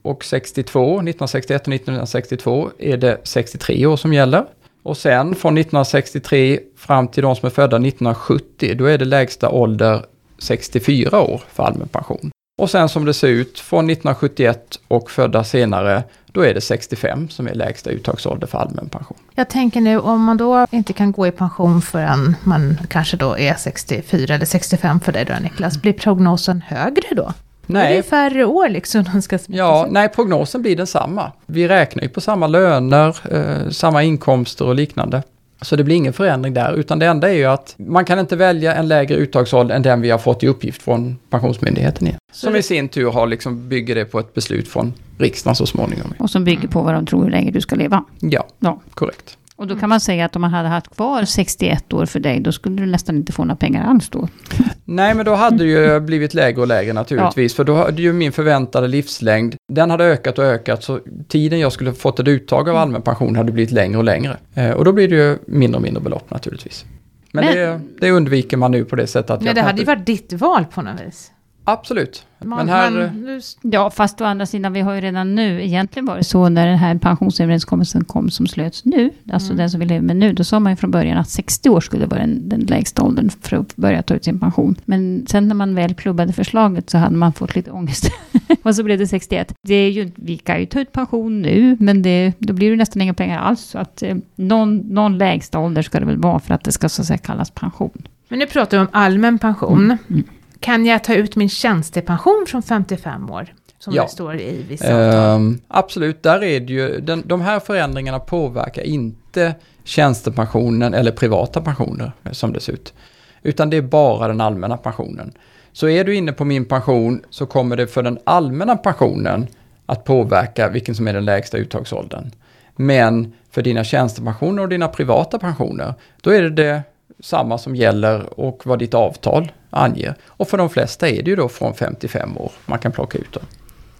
och 0.02 0.24
62, 0.24 0.94
1961 0.96 1.68
och 1.68 1.74
1962 1.74 2.70
är 2.80 2.98
det 2.98 3.18
63 3.24 3.86
år 3.86 3.98
som 3.98 4.14
gäller. 4.14 4.46
Och 4.84 4.98
sen 4.98 5.36
från 5.36 5.58
1963 5.58 6.60
fram 6.78 7.08
till 7.08 7.24
de 7.24 7.36
som 7.36 7.46
är 7.46 7.50
födda 7.50 7.78
1970, 7.78 8.76
då 8.78 8.86
är 8.86 8.98
det 8.98 9.06
lägsta 9.06 9.50
ålder 9.50 10.06
64 10.40 11.22
år 11.22 11.42
för 11.54 11.64
allmän 11.64 11.88
pension. 11.88 12.32
Och 12.58 12.70
sen 12.70 12.90
som 12.90 13.06
det 13.06 13.14
ser 13.14 13.28
ut 13.28 13.60
från 13.60 13.90
1971 13.90 14.80
och 14.88 15.12
födda 15.12 15.44
senare, 15.44 16.04
då 16.26 16.42
är 16.42 16.54
det 16.54 16.62
65 16.62 17.30
som 17.30 17.48
är 17.48 17.54
lägsta 17.54 17.90
uttagsålder 17.90 18.48
för 18.48 18.58
allmän 18.58 18.90
pension. 18.90 19.18
Jag 19.36 19.50
tänker 19.50 19.82
nu 19.82 20.00
om 20.00 20.24
man 20.24 20.38
då 20.38 20.68
inte 20.72 20.94
kan 20.94 21.12
gå 21.12 21.28
i 21.28 21.32
pension 21.32 21.82
förrän 21.82 22.36
man 22.44 22.78
kanske 22.90 23.18
då 23.18 23.38
är 23.38 23.54
64 23.54 24.36
eller 24.36 24.46
65 24.46 25.00
för 25.00 25.12
dig 25.12 25.26
då 25.26 25.34
Niklas, 25.42 25.82
blir 25.82 25.94
prognosen 25.94 26.62
högre 26.68 27.16
då? 27.16 27.34
Nej. 27.66 27.94
Det 27.94 27.98
är 27.98 28.04
färre 28.04 28.46
år 28.46 28.70
liksom. 28.70 29.04
De 29.04 29.22
ska 29.22 29.40
ja, 29.48 29.88
nej, 29.90 30.10
prognosen 30.10 30.62
blir 30.62 30.76
densamma. 30.76 31.32
Vi 31.46 31.68
räknar 31.68 32.04
ju 32.04 32.10
på 32.10 32.22
samma 32.22 32.48
löner, 32.48 33.18
eh, 33.32 33.70
samma 33.70 34.04
inkomster 34.04 34.66
och 34.66 34.76
liknande. 34.76 35.24
Så 35.62 35.76
det 35.76 35.84
blir 35.84 35.96
ingen 35.96 36.14
förändring 36.14 36.54
där, 36.54 36.74
utan 36.74 37.00
det 37.00 37.06
enda 37.06 37.30
är 37.30 37.34
ju 37.34 37.46
att 37.46 37.76
man 37.78 38.06
kan 38.06 38.20
inte 38.20 38.36
välja 38.36 38.74
en 38.76 38.88
lägre 38.88 39.16
uttagsålder 39.16 39.76
än 39.76 39.82
den 39.82 40.02
vi 40.02 40.10
har 40.10 40.18
fått 40.18 40.44
i 40.44 40.48
uppgift 40.48 40.82
från 40.82 41.18
Pensionsmyndigheten 41.30 42.08
igen. 42.08 42.20
Som 42.32 42.56
i 42.56 42.64
sin 42.64 42.90
tur 42.90 43.12
har 43.12 43.28
liksom, 43.28 43.70
bygger 43.70 43.96
det 43.96 44.06
på 44.06 44.20
ett 44.20 44.34
beslut 44.34 44.68
från 44.68 44.94
riksdagen 45.18 45.56
så 45.56 45.66
småningom. 45.66 46.14
Och 46.20 46.30
som 46.30 46.44
bygger 46.44 46.68
på 46.68 46.82
vad 46.82 46.94
de 46.94 47.06
tror 47.06 47.24
hur 47.24 47.32
länge 47.32 47.52
du 47.52 47.62
ska 47.62 47.76
leva. 47.76 48.04
Ja, 48.20 48.48
ja. 48.60 48.82
korrekt. 48.94 49.38
Och 49.58 49.68
då 49.68 49.76
kan 49.76 49.90
man 49.90 50.00
säga 50.00 50.26
att 50.26 50.36
om 50.36 50.42
man 50.42 50.52
hade 50.52 50.70
haft 50.70 50.96
kvar 50.96 51.26
61 51.26 51.94
år 51.94 52.06
för 52.06 52.20
dig, 52.20 52.40
då 52.40 52.52
skulle 52.52 52.76
du 52.76 52.86
nästan 52.86 53.16
inte 53.16 53.32
få 53.32 53.44
några 53.44 53.56
pengar 53.56 53.90
alls 53.90 54.10
då. 54.10 54.28
Nej, 54.86 55.16
men 55.16 55.26
då 55.26 55.36
hade 55.36 55.58
det 55.58 55.64
ju 55.64 56.00
blivit 56.00 56.34
lägre 56.34 56.62
och 56.62 56.68
lägre 56.68 56.94
naturligtvis, 56.94 57.54
ja. 57.54 57.56
för 57.56 57.64
då 57.64 57.76
hade 57.76 58.02
ju 58.02 58.14
min 58.14 58.32
förväntade 58.32 58.88
livslängd, 58.88 59.56
den 59.74 59.90
hade 59.90 60.04
ökat 60.04 60.40
och 60.40 60.46
ökat, 60.46 60.84
så 60.84 61.00
tiden 61.28 61.60
jag 61.60 61.72
skulle 61.72 61.94
fått 61.94 62.20
ett 62.20 62.28
uttag 62.28 62.70
av 62.70 62.76
mm. 62.76 62.82
allmän 62.82 63.02
pension 63.02 63.36
hade 63.36 63.52
blivit 63.52 63.72
längre 63.72 63.98
och 63.98 64.04
längre. 64.04 64.38
Eh, 64.54 64.72
och 64.72 64.86
då 64.86 64.92
blir 64.92 65.08
det 65.08 65.16
ju 65.16 65.38
mindre 65.48 65.78
och 65.78 65.84
mindre 65.84 66.04
belopp 66.04 66.32
naturligtvis. 66.32 66.86
Men, 67.32 67.46
men 67.46 67.56
det, 67.56 67.82
det, 68.00 68.12
undviker 68.12 68.58
man 68.58 68.72
nu 68.72 68.86
på 68.86 68.96
det 68.96 69.08
sättet 69.08 69.30
att... 69.30 69.42
Men 69.42 69.56
det 69.56 69.62
hade 69.62 69.80
ju 69.80 69.86
varit 69.86 70.06
ditt 70.06 70.34
val 70.34 70.66
på 70.66 70.82
något 70.82 71.02
vis. 71.02 71.32
Absolut. 71.70 72.26
Man, 72.40 72.58
men 72.58 72.70
här... 72.70 72.92
Man, 72.92 73.42
ja, 73.62 73.90
fast 73.90 74.22
å 74.22 74.26
andra 74.26 74.46
sidan, 74.46 74.74
vi 74.74 74.82
har 74.82 74.94
ju 74.94 75.02
redan 75.02 75.36
nu, 75.36 75.64
egentligen 75.64 76.06
var 76.06 76.18
det 76.18 76.24
så 76.24 76.50
när 76.50 76.68
den 76.68 76.78
här 76.78 76.98
pensionsöverenskommelsen 76.98 78.04
kom 78.04 78.30
som 78.30 78.48
slöts 78.48 78.86
nu, 78.86 79.10
alltså 79.32 79.48
mm. 79.48 79.58
den 79.58 79.70
som 79.70 79.80
vi 79.80 79.86
lever 79.86 80.02
med 80.02 80.16
nu, 80.16 80.34
då 80.34 80.44
sa 80.44 80.60
man 80.60 80.72
ju 80.72 80.76
från 80.76 80.92
början 80.92 81.18
att 81.18 81.30
60 81.30 81.70
år 81.70 81.82
skulle 81.82 82.06
vara 82.06 82.20
den, 82.20 82.50
den 82.50 82.60
lägsta 82.60 83.04
åldern 83.04 83.30
för 83.42 83.58
att 83.58 83.76
börja 83.76 84.04
ta 84.04 84.14
ut 84.14 84.24
sin 84.24 84.40
pension. 84.40 84.76
Men 84.86 85.26
sen 85.28 85.48
när 85.48 85.56
man 85.56 85.76
väl 85.76 85.96
klubbade 85.96 86.34
förslaget 86.34 86.90
så 86.90 86.98
hade 86.98 87.16
man 87.16 87.34
fått 87.34 87.56
lite 87.56 87.72
ångest. 87.72 88.12
och 88.64 88.76
så 88.76 88.84
blev 88.84 88.98
det 88.98 89.08
61. 89.08 89.54
Det 89.62 89.76
är 89.76 89.90
ju, 89.90 90.12
vi 90.16 90.38
kan 90.38 90.60
ju 90.60 90.66
ta 90.66 90.80
ut 90.80 90.92
pension 90.92 91.42
nu, 91.42 91.78
men 91.80 92.02
det, 92.02 92.34
då 92.40 92.54
blir 92.54 92.70
det 92.70 92.76
nästan 92.76 93.02
inga 93.02 93.14
pengar 93.14 93.40
alls. 93.40 93.62
Så 93.62 93.80
att 93.80 94.04
eh, 94.04 94.16
någon, 94.36 94.78
någon 94.78 95.18
lägsta 95.18 95.60
ålder 95.60 95.82
ska 95.82 96.00
det 96.00 96.06
väl 96.06 96.18
vara 96.18 96.40
för 96.40 96.54
att 96.54 96.64
det 96.64 96.72
ska 96.72 96.90
så 96.90 97.02
att 97.02 97.08
säga 97.08 97.18
kallas 97.18 97.52
pension. 97.52 98.08
Men 98.30 98.40
nu 98.40 98.46
pratar 98.46 98.78
vi 98.78 98.82
om 98.82 98.90
allmän 98.92 99.40
pension. 99.40 99.84
Mm. 99.84 99.98
Mm. 100.10 100.24
Kan 100.60 100.86
jag 100.86 101.04
ta 101.04 101.14
ut 101.14 101.36
min 101.36 101.50
tjänstepension 101.50 102.46
från 102.48 102.64
55 102.64 103.30
år? 103.30 103.54
Som 103.80 103.94
ja. 103.94 104.04
det 104.04 104.10
står 104.10 104.40
i 104.40 104.66
vissa. 104.70 105.34
Um, 105.36 105.60
absolut, 105.68 106.24
där 106.24 106.44
är 106.44 106.60
det 106.60 106.74
ju, 106.74 107.00
den, 107.00 107.24
de 107.26 107.42
här 107.42 107.60
förändringarna 107.60 108.20
påverkar 108.20 108.82
inte 108.82 109.56
tjänstepensionen 109.84 110.94
eller 110.94 111.12
privata 111.12 111.62
pensioner 111.62 112.12
som 112.32 112.54
det 112.54 112.60
ser 112.60 112.74
ut. 112.74 112.94
Utan 113.42 113.70
det 113.70 113.78
är 113.78 113.82
bara 113.82 114.28
den 114.28 114.42
allmänna 114.42 114.78
pensionen. 114.78 115.34
Så 115.72 115.90
är 115.90 116.04
du 116.04 116.16
inne 116.16 116.32
på 116.32 116.46
min 116.46 116.66
pension 116.66 117.22
så 117.30 117.46
kommer 117.46 117.78
det 117.78 117.88
för 117.88 118.04
den 118.04 118.20
allmänna 118.24 118.76
pensionen 118.76 119.48
att 119.86 120.04
påverka 120.04 120.70
vilken 120.70 120.96
som 120.96 121.08
är 121.08 121.14
den 121.14 121.26
lägsta 121.26 121.58
uttagsåldern. 121.58 122.32
Men 122.76 123.34
för 123.52 123.62
dina 123.62 123.84
tjänstepensioner 123.84 124.64
och 124.64 124.70
dina 124.70 124.88
privata 124.88 125.40
pensioner, 125.40 125.94
då 126.22 126.30
är 126.30 126.42
det 126.42 126.50
det 126.50 126.82
samma 127.20 127.58
som 127.58 127.76
gäller 127.76 128.40
och 128.40 128.62
vad 128.66 128.80
ditt 128.80 128.94
avtal 128.94 129.52
anger. 129.70 130.16
Och 130.28 130.48
för 130.48 130.58
de 130.58 130.70
flesta 130.70 131.10
är 131.10 131.24
det 131.24 131.30
ju 131.30 131.36
då 131.36 131.50
från 131.50 131.74
55 131.74 132.38
år 132.38 132.52
man 132.66 132.80
kan 132.80 132.92
plocka 132.92 133.18
ut 133.18 133.32
dem. 133.34 133.44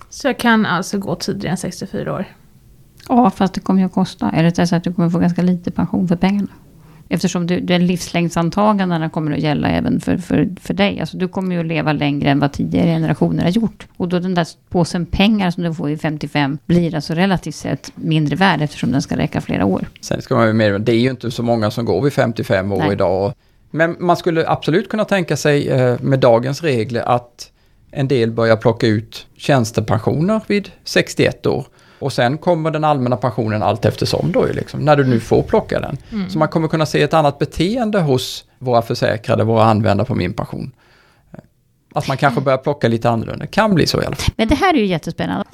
Så 0.10 0.28
jag 0.28 0.40
kan 0.40 0.66
alltså 0.66 0.98
gå 0.98 1.16
tidigare 1.16 1.52
än 1.52 1.58
64 1.58 2.14
år? 2.14 2.26
Ja, 3.10 3.30
fast 3.30 3.54
det 3.54 3.60
kommer 3.60 3.80
ju 3.80 3.86
att 3.86 3.94
kosta. 3.94 4.30
Är 4.30 4.44
det 4.44 4.68
så 4.68 4.76
att 4.76 4.84
du 4.84 4.94
kommer 4.94 5.10
få 5.10 5.20
ganska 5.20 5.42
lite 5.42 5.72
pension 5.72 6.08
för 6.08 6.16
pengarna? 6.16 6.52
Eftersom 7.10 7.48
du, 7.48 7.60
den 7.60 7.88
livslängdsantagandena 7.88 9.10
kommer 9.10 9.32
att 9.32 9.40
gälla 9.40 9.70
även 9.70 10.00
för, 10.00 10.18
för, 10.18 10.50
för 10.62 10.74
dig. 10.74 11.00
Alltså 11.00 11.18
du 11.18 11.28
kommer 11.28 11.56
ju 11.56 11.62
att 11.62 11.68
leva 11.68 11.94
längre 11.94 12.30
än 12.30 12.40
vad 12.40 12.54
tidigare 12.54 12.88
generationer 12.88 13.44
har 13.44 13.50
gjort. 13.50 13.88
Och 13.98 14.08
då 14.08 14.20
den 14.20 14.34
där 14.34 14.48
påsen 14.70 15.06
pengar 15.06 15.52
som 15.52 15.64
du 15.64 15.74
får 15.74 15.90
i 15.90 15.98
55 15.98 16.58
blir 16.66 16.96
alltså 16.96 17.14
relativt 17.14 17.56
sett 17.56 17.92
mindre 17.96 18.36
värd 18.36 18.62
eftersom 18.62 18.92
den 18.92 19.02
ska 19.02 19.18
räcka 19.18 19.42
flera 19.42 19.66
år. 19.66 19.88
Sen 20.02 20.22
ska 20.22 20.36
man 20.36 20.48
ju 20.48 20.54
med, 20.54 20.82
det 20.82 20.92
är 20.92 21.00
ju 21.00 21.10
inte 21.10 21.32
så 21.32 21.44
många 21.44 21.72
som 21.72 21.86
går 21.86 22.02
vid 22.02 22.14
55 22.14 22.72
år 22.72 22.78
Nej. 22.78 22.92
idag. 22.92 23.34
Men 23.72 23.96
man 24.00 24.18
skulle 24.18 24.48
absolut 24.48 24.90
kunna 24.90 25.06
tänka 25.06 25.38
sig 25.38 25.70
eh, 25.70 26.00
med 26.02 26.20
dagens 26.20 26.64
regler 26.64 27.02
att 27.02 27.52
en 27.92 28.08
del 28.08 28.32
börjar 28.32 28.56
plocka 28.56 28.88
ut 28.88 29.28
tjänstepensioner 29.38 30.42
vid 30.48 30.70
61 30.84 31.46
år. 31.46 31.68
Och 32.00 32.14
sen 32.14 32.38
kommer 32.38 32.72
den 32.72 32.84
allmänna 32.84 33.18
pensionen 33.18 33.64
allt 33.64 33.86
eftersom 33.86 34.32
då, 34.32 34.46
liksom, 34.54 34.80
när 34.80 34.96
du 34.96 35.06
nu 35.06 35.20
får 35.20 35.44
plocka 35.44 35.80
den. 35.80 35.98
Mm. 36.12 36.30
Så 36.30 36.40
man 36.40 36.48
kommer 36.48 36.68
kunna 36.68 36.86
se 36.86 37.02
ett 37.02 37.14
annat 37.14 37.40
beteende 37.40 38.00
hos 38.00 38.46
våra 38.60 38.82
försäkrade, 38.82 39.44
våra 39.44 39.64
användare 39.64 40.08
på 40.08 40.16
min 40.16 40.34
pension. 40.34 40.72
Att 41.94 42.08
man 42.08 42.18
kanske 42.18 42.42
börjar 42.42 42.58
plocka 42.58 42.88
lite 42.88 43.10
annorlunda. 43.10 43.46
Det 43.46 43.52
kan 43.52 43.76
bli 43.76 43.88
så 43.88 44.02
i 44.02 44.06
alla 44.06 44.16
fall. 44.16 44.34
Men 44.38 44.48
det 44.48 44.56
här 44.56 44.74
är 44.74 44.78
ju 44.78 44.86
jättespännande. 44.86 45.46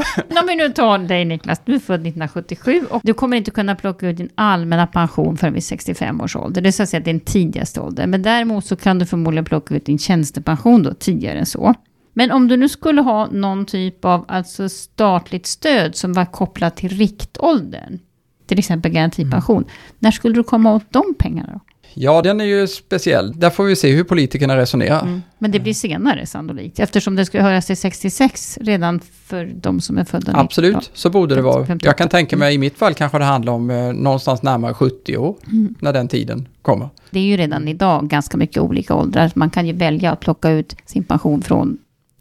Om 0.42 0.48
vi 0.48 0.56
nu 0.56 0.70
tar 0.70 0.98
dig 0.98 1.26
Niklas, 1.26 1.62
du 1.66 1.76
är 1.76 1.80
född 1.80 1.96
1977 1.96 2.86
och 2.90 3.02
du 3.04 3.14
kommer 3.14 3.38
inte 3.38 3.52
kunna 3.52 3.76
plocka 3.76 4.08
ut 4.08 4.18
din 4.18 4.30
allmänna 4.36 4.88
pension 4.88 5.38
förrän 5.38 5.54
vid 5.54 5.64
65 5.64 6.22
års 6.22 6.36
ålder. 6.36 6.62
Det 6.62 6.70
är 6.70 6.72
så 6.72 6.84
att 6.84 6.90
säga 6.90 7.00
din 7.00 7.20
tidigaste 7.20 7.82
ålder. 7.82 8.08
Men 8.08 8.22
däremot 8.22 8.66
så 8.66 8.76
kan 8.76 9.00
du 9.00 9.06
förmodligen 9.06 9.46
plocka 9.46 9.76
ut 9.76 9.86
din 9.86 10.00
tjänstepension 10.00 10.84
då 10.84 10.94
tidigare 10.94 11.40
än 11.40 11.46
så. 11.46 11.74
Men 12.14 12.32
om 12.32 12.48
du 12.48 12.58
nu 12.58 12.70
skulle 12.70 13.02
ha 13.02 13.28
någon 13.32 13.66
typ 13.66 14.06
av 14.06 14.26
alltså 14.28 14.70
statligt 14.70 15.46
stöd 15.46 15.96
som 15.96 16.14
var 16.14 16.26
kopplat 16.26 16.76
till 16.78 16.90
riktåldern, 16.90 18.00
till 18.48 18.60
exempel 18.60 18.92
garantipension, 18.92 19.58
Mm. 19.64 19.70
när 20.00 20.12
skulle 20.12 20.36
du 20.36 20.44
komma 20.44 20.74
åt 20.74 20.86
de 20.90 21.04
pengarna 21.20 21.50
då? 21.54 21.60
Ja, 21.96 22.22
den 22.22 22.42
är 22.42 22.46
ju 22.46 22.68
speciell. 22.68 23.32
Där 23.40 23.50
får 23.50 23.64
vi 23.64 23.76
se 23.76 23.92
hur 23.92 24.04
politikerna 24.04 24.58
resonerar. 24.58 25.02
Mm. 25.02 25.22
Men 25.38 25.52
det 25.52 25.60
blir 25.60 25.74
senare 25.74 26.26
sannolikt, 26.26 26.80
eftersom 26.80 27.16
det 27.16 27.26
ska 27.26 27.42
höras 27.42 27.66
till 27.66 27.78
66 27.78 28.58
redan 28.62 29.00
för 29.00 29.52
de 29.62 29.82
som 29.82 29.98
är 29.98 30.04
födda 30.04 30.32
19. 30.32 30.40
Absolut, 30.46 30.92
så 30.94 31.10
borde 31.10 31.36
det 31.36 31.42
vara. 31.42 31.66
58. 31.66 31.88
Jag 31.90 31.98
kan 31.98 32.10
tänka 32.10 32.38
mig 32.38 32.56
i 32.56 32.58
mitt 32.58 32.78
fall 32.78 32.94
kanske 32.94 33.18
det 33.18 33.24
handlar 33.26 33.54
om 33.54 33.70
eh, 33.70 33.94
någonstans 33.94 34.44
närmare 34.44 34.74
70 34.74 35.18
år 35.18 35.36
Mm. 35.48 35.76
när 35.80 35.94
den 35.94 36.08
tiden 36.08 36.48
kommer. 36.62 36.90
Det 37.10 37.20
är 37.20 37.24
ju 37.24 37.38
redan 37.38 37.68
idag 37.68 38.08
ganska 38.08 38.38
mycket 38.38 38.58
olika 38.64 38.96
åldrar. 38.96 39.32
Man 39.36 39.50
kan 39.50 39.68
ju 39.68 39.74
välja 39.74 40.12
att 40.12 40.20
plocka 40.20 40.50
ut 40.50 40.76
sin 40.86 41.04
pension 41.04 41.42
från 41.42 41.78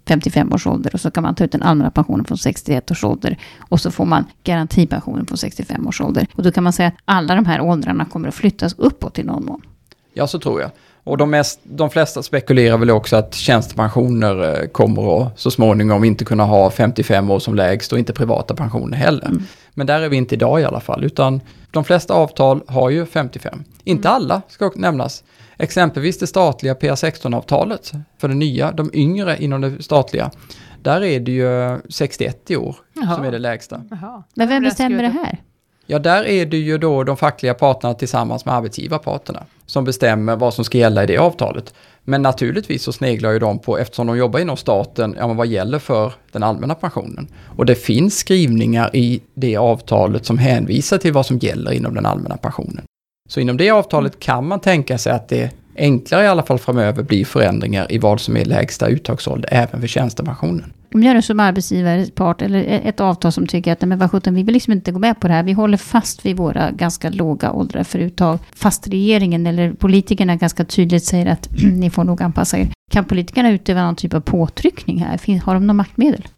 55 0.08 0.52
års 0.52 0.66
ålder 0.66 0.94
och 0.94 1.00
så 1.00 1.10
kan 1.10 1.22
man 1.22 1.34
ta 1.34 1.44
ut 1.44 1.52
den 1.52 1.62
allmänna 1.62 1.90
pensionen 1.90 2.24
från 2.24 2.38
61 2.38 2.90
års 2.90 3.04
ålder 3.04 3.38
och 3.58 3.80
så 3.80 3.90
får 3.90 4.04
man 4.04 4.24
garantipensionen 4.44 5.26
från 5.26 5.38
65 5.38 5.86
års 5.88 6.00
ålder. 6.00 6.26
Och 6.34 6.42
då 6.42 6.52
kan 6.52 6.64
man 6.64 6.72
säga 6.72 6.88
att 6.88 6.94
alla 7.04 7.34
de 7.34 7.46
här 7.46 7.60
åldrarna 7.60 8.04
kommer 8.04 8.28
att 8.28 8.34
flyttas 8.34 8.74
uppåt 8.78 9.18
i 9.18 9.22
någon 9.22 9.44
mån. 9.44 9.62
Ja, 10.14 10.26
så 10.26 10.38
tror 10.38 10.60
jag. 10.60 10.70
Och 11.04 11.16
de, 11.16 11.30
mest, 11.30 11.60
de 11.62 11.90
flesta 11.90 12.22
spekulerar 12.22 12.78
väl 12.78 12.90
också 12.90 13.16
att 13.16 13.34
tjänstepensioner 13.34 14.62
eh, 14.62 14.68
kommer 14.68 15.22
att 15.22 15.40
så 15.40 15.50
småningom 15.50 16.04
inte 16.04 16.24
kunna 16.24 16.44
ha 16.44 16.70
55 16.70 17.30
år 17.30 17.38
som 17.38 17.54
lägst 17.54 17.92
och 17.92 17.98
inte 17.98 18.12
privata 18.12 18.54
pensioner 18.54 18.96
heller. 18.96 19.26
Mm. 19.26 19.42
Men 19.74 19.86
där 19.86 20.00
är 20.00 20.08
vi 20.08 20.16
inte 20.16 20.34
idag 20.34 20.60
i 20.60 20.64
alla 20.64 20.80
fall, 20.80 21.04
utan 21.04 21.40
de 21.70 21.84
flesta 21.84 22.14
avtal 22.14 22.60
har 22.66 22.90
ju 22.90 23.06
55. 23.06 23.64
Inte 23.84 24.08
alla 24.08 24.42
ska 24.48 24.70
nämnas. 24.74 25.24
Exempelvis 25.62 26.18
det 26.18 26.26
statliga 26.26 26.74
PA16-avtalet 26.74 27.92
för 28.18 28.28
det 28.28 28.34
nya, 28.34 28.72
de 28.72 28.90
yngre 28.94 29.36
inom 29.42 29.60
det 29.60 29.82
statliga. 29.82 30.30
Där 30.82 31.04
är 31.04 31.20
det 31.20 31.32
ju 31.32 31.80
61 31.88 32.50
i 32.50 32.56
år 32.56 32.76
Jaha. 32.92 33.16
som 33.16 33.24
är 33.24 33.32
det 33.32 33.38
lägsta. 33.38 33.84
Jaha. 33.90 34.22
Men 34.34 34.48
vem 34.48 34.62
bestämmer 34.62 35.02
det 35.02 35.08
här? 35.08 35.38
Ja, 35.86 35.98
där 35.98 36.24
är 36.24 36.46
det 36.46 36.56
ju 36.56 36.78
då 36.78 37.04
de 37.04 37.16
fackliga 37.16 37.54
parterna 37.54 37.94
tillsammans 37.94 38.44
med 38.44 38.54
arbetsgivarparterna 38.54 39.44
som 39.66 39.84
bestämmer 39.84 40.36
vad 40.36 40.54
som 40.54 40.64
ska 40.64 40.78
gälla 40.78 41.02
i 41.02 41.06
det 41.06 41.18
avtalet. 41.18 41.74
Men 42.04 42.22
naturligtvis 42.22 42.82
så 42.82 42.92
sneglar 42.92 43.30
ju 43.30 43.38
de 43.38 43.58
på, 43.58 43.78
eftersom 43.78 44.06
de 44.06 44.16
jobbar 44.16 44.40
inom 44.40 44.56
staten, 44.56 45.14
ja 45.18 45.26
men 45.26 45.36
vad 45.36 45.46
gäller 45.46 45.78
för 45.78 46.12
den 46.32 46.42
allmänna 46.42 46.74
pensionen? 46.74 47.28
Och 47.56 47.66
det 47.66 47.74
finns 47.74 48.18
skrivningar 48.18 48.96
i 48.96 49.22
det 49.34 49.56
avtalet 49.56 50.26
som 50.26 50.38
hänvisar 50.38 50.98
till 50.98 51.12
vad 51.12 51.26
som 51.26 51.38
gäller 51.38 51.72
inom 51.72 51.94
den 51.94 52.06
allmänna 52.06 52.36
pensionen. 52.36 52.84
Så 53.28 53.40
inom 53.40 53.56
det 53.56 53.70
avtalet 53.70 54.20
kan 54.20 54.46
man 54.46 54.60
tänka 54.60 54.98
sig 54.98 55.12
att 55.12 55.28
det 55.28 55.50
enklare 55.76 56.24
i 56.24 56.28
alla 56.28 56.42
fall 56.42 56.58
framöver 56.58 57.02
blir 57.02 57.24
förändringar 57.24 57.92
i 57.92 57.98
vad 57.98 58.20
som 58.20 58.36
är 58.36 58.44
lägsta 58.44 58.88
uttagsålder 58.88 59.48
även 59.52 59.80
för 59.80 59.88
tjänstepensionen. 59.88 60.72
Om 60.94 61.02
jag 61.02 61.16
är 61.16 61.20
som 61.20 61.40
arbetsgivarpart 61.40 62.42
eller 62.42 62.80
ett 62.84 63.00
avtal 63.00 63.32
som 63.32 63.46
tycker 63.46 63.72
att 63.72 63.80
nej, 63.80 63.88
men 63.88 63.98
vad 63.98 64.10
sjutton, 64.10 64.34
vi 64.34 64.42
vill 64.42 64.52
liksom 64.52 64.72
inte 64.72 64.92
gå 64.92 64.98
med 64.98 65.20
på 65.20 65.28
det 65.28 65.34
här. 65.34 65.42
Vi 65.42 65.52
håller 65.52 65.76
fast 65.76 66.26
vid 66.26 66.36
våra 66.36 66.70
ganska 66.70 67.10
låga 67.10 67.52
åldrar 67.52 67.84
för 67.84 67.98
uttag. 67.98 68.38
Fast 68.56 68.88
regeringen 68.88 69.46
eller 69.46 69.72
politikerna 69.72 70.36
ganska 70.36 70.64
tydligt 70.64 71.04
säger 71.04 71.26
att 71.26 71.48
ni 71.72 71.90
får 71.90 72.04
nog 72.04 72.22
anpassa 72.22 72.58
er. 72.58 72.68
Kan 72.90 73.04
politikerna 73.04 73.50
utöva 73.50 73.84
någon 73.84 73.96
typ 73.96 74.14
av 74.14 74.20
påtryckning 74.20 74.98
här? 74.98 75.40
Har 75.44 75.54
de 75.54 75.66
någon 75.66 75.76
maktmedel? 75.76 76.28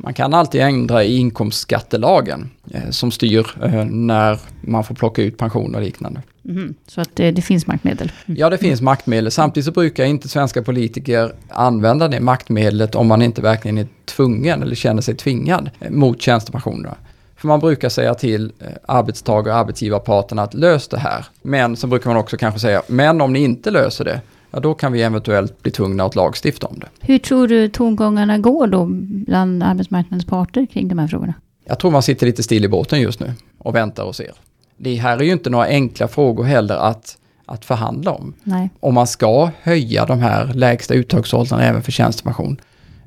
Man 0.00 0.14
kan 0.14 0.34
alltid 0.34 0.60
ändra 0.60 1.04
i 1.04 1.16
inkomstskattelagen 1.16 2.50
eh, 2.70 2.90
som 2.90 3.10
styr 3.10 3.46
eh, 3.62 3.84
när 3.84 4.38
man 4.60 4.84
får 4.84 4.94
plocka 4.94 5.22
ut 5.22 5.36
pension 5.38 5.74
och 5.74 5.82
liknande. 5.82 6.22
Mhm, 6.42 6.74
Så 6.86 7.00
att 7.00 7.10
det, 7.14 7.30
det 7.30 7.42
finns 7.42 7.66
maktmedel. 7.66 8.12
Mm. 8.26 8.40
Ja, 8.40 8.50
det 8.50 8.58
finns 8.58 8.80
maktmedel. 8.80 9.30
Samtidigt 9.30 9.64
så 9.64 9.72
brukar 9.72 10.04
inte 10.04 10.28
svenska 10.28 10.62
politiker 10.62 11.32
använda 11.48 12.08
det 12.08 12.20
maktmedlet 12.20 12.94
om 12.94 13.06
man 13.06 13.22
inte 13.22 13.42
verkligen 13.42 13.78
är 13.78 13.86
tvungen 14.04 14.62
eller 14.62 14.74
känner 14.74 15.02
sig 15.02 15.14
tvingad 15.14 15.70
eh, 15.80 15.90
mot 15.90 16.22
tjänstepensionerna. 16.22 16.94
För 17.36 17.48
man 17.48 17.60
brukar 17.60 17.88
säga 17.88 18.14
till 18.14 18.52
eh, 18.60 18.66
arbetstagare 18.86 19.54
och 19.54 19.60
arbetsgivarparterna 19.60 20.42
att 20.42 20.54
lös 20.54 20.88
det 20.88 20.98
här. 20.98 21.26
Men 21.42 21.76
så 21.76 21.86
brukar 21.86 22.10
man 22.10 22.16
också 22.16 22.36
kanske 22.36 22.60
säga, 22.60 22.82
men 22.86 23.20
om 23.20 23.32
ni 23.32 23.38
inte 23.44 23.70
löser 23.70 24.04
det, 24.04 24.20
ja 24.50 24.60
då 24.60 24.74
kan 24.74 24.92
vi 24.92 25.02
eventuellt 25.02 25.62
bli 25.62 25.72
tvungna 25.72 26.04
att 26.04 26.14
lagstifta 26.16 26.66
om 26.66 26.78
det. 26.78 26.86
Hur 27.00 27.18
tror 27.18 27.48
du 27.48 27.68
tongångarna 27.68 28.38
går 28.38 28.66
då 28.66 28.86
bland 29.26 29.62
arbetsmarknadens 29.62 30.26
parter 30.26 30.66
kring 30.66 30.88
de 30.88 30.98
här 30.98 31.08
frågorna? 31.08 31.34
Jag 31.64 31.78
tror 31.78 31.90
man 31.90 32.02
sitter 32.02 32.26
lite 32.26 32.42
still 32.42 32.64
i 32.64 32.68
båten 32.68 33.00
just 33.00 33.20
nu 33.20 33.32
och 33.58 33.74
väntar 33.74 34.04
och 34.04 34.16
ser. 34.16 34.32
Det 34.76 34.94
här 34.94 35.18
är 35.18 35.22
ju 35.22 35.32
inte 35.32 35.50
några 35.50 35.66
enkla 35.66 36.08
frågor 36.08 36.44
heller 36.44 36.76
att, 36.76 37.18
att 37.46 37.64
förhandla 37.64 38.10
om. 38.12 38.34
Nej. 38.42 38.70
Om 38.80 38.94
man 38.94 39.06
ska 39.06 39.50
höja 39.62 40.06
de 40.06 40.18
här 40.18 40.52
lägsta 40.54 40.94
uttagsåldrarna 40.94 41.64
även 41.64 41.82
för 41.82 41.92
tjänstepension. 41.92 42.60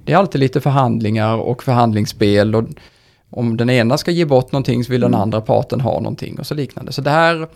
Det 0.05 0.13
är 0.13 0.17
alltid 0.17 0.39
lite 0.39 0.61
förhandlingar 0.61 1.37
och 1.37 1.63
förhandlingsspel 1.63 2.55
och 2.55 2.63
om 3.29 3.57
den 3.57 3.69
ena 3.69 3.97
ska 3.97 4.11
ge 4.11 4.25
bort 4.25 4.51
någonting 4.51 4.83
så 4.83 4.91
vill 4.91 5.01
den 5.01 5.11
Mm. 5.11 5.21
andra 5.21 5.41
parten 5.41 5.81
ha 5.81 5.99
någonting 5.99 6.39
och 6.39 6.45
så 6.47 6.53
liknande. 6.55 6.91
Så 6.91 7.01
det 7.01 7.09
här, 7.09 7.47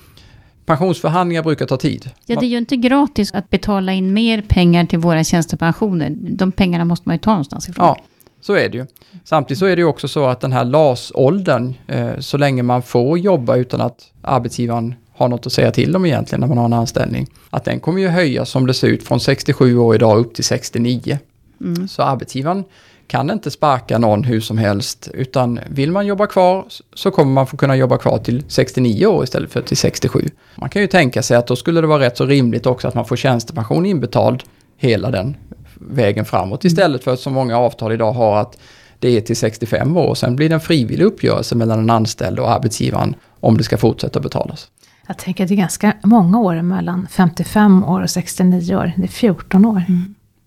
pensionsförhandlingar 0.65 1.43
brukar 1.43 1.65
ta 1.65 1.77
tid. 1.77 2.09
Ja, 2.25 2.39
det 2.39 2.45
är 2.45 2.49
ju 2.49 2.57
inte 2.57 2.75
gratis 2.75 3.33
att 3.33 3.49
betala 3.49 3.93
in 3.93 4.13
mer 4.13 4.41
pengar 4.41 4.85
till 4.85 4.99
våra 4.99 5.23
tjänstepensioner. 5.23 6.13
De 6.17 6.51
pengarna 6.51 6.85
måste 6.85 7.09
man 7.09 7.15
ju 7.15 7.19
ta 7.19 7.31
någonstans 7.31 7.69
ifrån. 7.69 7.85
Ja, 7.85 7.97
så 8.41 8.53
är 8.53 8.69
det 8.69 8.77
ju. 8.77 8.85
Samtidigt 9.23 9.59
så 9.59 9.65
är 9.65 9.75
det 9.75 9.79
ju 9.79 9.85
också 9.85 10.07
så 10.07 10.25
att 10.25 10.41
den 10.41 10.51
här 10.51 10.65
LAS-åldern, 10.65 11.73
eh, 11.87 12.19
så 12.19 12.37
länge 12.37 12.63
man 12.63 12.81
får 12.81 13.19
jobba 13.19 13.55
utan 13.55 13.81
att 13.81 14.11
arbetsgivaren 14.21 14.95
har 15.15 15.27
något 15.27 15.45
att 15.45 15.53
säga 15.53 15.71
till 15.71 15.95
om 15.95 16.05
egentligen 16.05 16.39
när 16.39 16.47
man 16.47 16.57
har 16.57 16.65
en 16.65 16.73
anställning, 16.73 17.27
att 17.49 17.65
den 17.65 17.79
kommer 17.79 18.01
ju 18.01 18.07
höjas 18.07 18.49
som 18.49 18.67
det 18.67 18.73
ser 18.73 18.87
ut 18.87 19.03
från 19.03 19.19
67 19.19 19.77
år 19.77 19.95
idag 19.95 20.17
upp 20.17 20.33
till 20.33 20.43
69. 20.43 21.19
Mm. 21.61 21.87
Så 21.87 22.01
arbetsgivaren 22.01 22.63
kan 23.07 23.29
inte 23.29 23.51
sparka 23.51 23.97
någon 23.97 24.23
hur 24.23 24.41
som 24.41 24.57
helst, 24.57 25.09
utan 25.13 25.59
vill 25.69 25.91
man 25.91 26.07
jobba 26.07 26.27
kvar 26.27 26.65
så 26.93 27.11
kommer 27.11 27.31
man 27.31 27.47
få 27.47 27.57
kunna 27.57 27.75
jobba 27.75 27.97
kvar 27.97 28.17
till 28.17 28.43
69 28.47 29.05
år 29.05 29.23
istället 29.23 29.51
för 29.51 29.61
till 29.61 29.77
67. 29.77 30.29
Man 30.55 30.69
kan 30.69 30.81
ju 30.81 30.87
tänka 30.87 31.23
sig 31.23 31.37
att 31.37 31.47
då 31.47 31.55
skulle 31.55 31.81
det 31.81 31.87
vara 31.87 31.99
rätt 31.99 32.17
så 32.17 32.25
rimligt 32.25 32.65
också 32.65 32.87
att 32.87 32.95
man 32.95 33.05
får 33.05 33.15
tjänstepension 33.15 33.85
inbetald 33.85 34.43
hela 34.77 35.11
den 35.11 35.37
vägen 35.75 36.25
framåt 36.25 36.65
istället 36.65 37.03
för 37.03 37.13
att 37.13 37.19
så 37.19 37.29
många 37.29 37.57
avtal 37.57 37.91
idag 37.91 38.11
har 38.11 38.37
att 38.37 38.57
det 38.99 39.17
är 39.17 39.21
till 39.21 39.35
65 39.35 39.97
år 39.97 40.07
och 40.07 40.17
sen 40.17 40.35
blir 40.35 40.49
det 40.49 40.55
en 40.55 40.61
frivillig 40.61 41.05
uppgörelse 41.05 41.55
mellan 41.55 41.77
den 41.77 41.89
anställde 41.89 42.41
och 42.41 42.51
arbetsgivaren 42.51 43.15
om 43.39 43.57
det 43.57 43.63
ska 43.63 43.77
fortsätta 43.77 44.19
betalas. 44.19 44.67
Jag 45.07 45.17
tänker 45.17 45.43
att 45.43 45.47
det 45.47 45.55
är 45.55 45.57
ganska 45.57 45.93
många 46.03 46.39
år 46.39 46.61
mellan 46.61 47.07
55 47.11 47.83
år 47.83 48.01
och 48.01 48.09
69 48.09 48.75
år. 48.75 48.91
Det 48.97 49.03
är 49.03 49.07
14 49.07 49.65
år. 49.65 49.83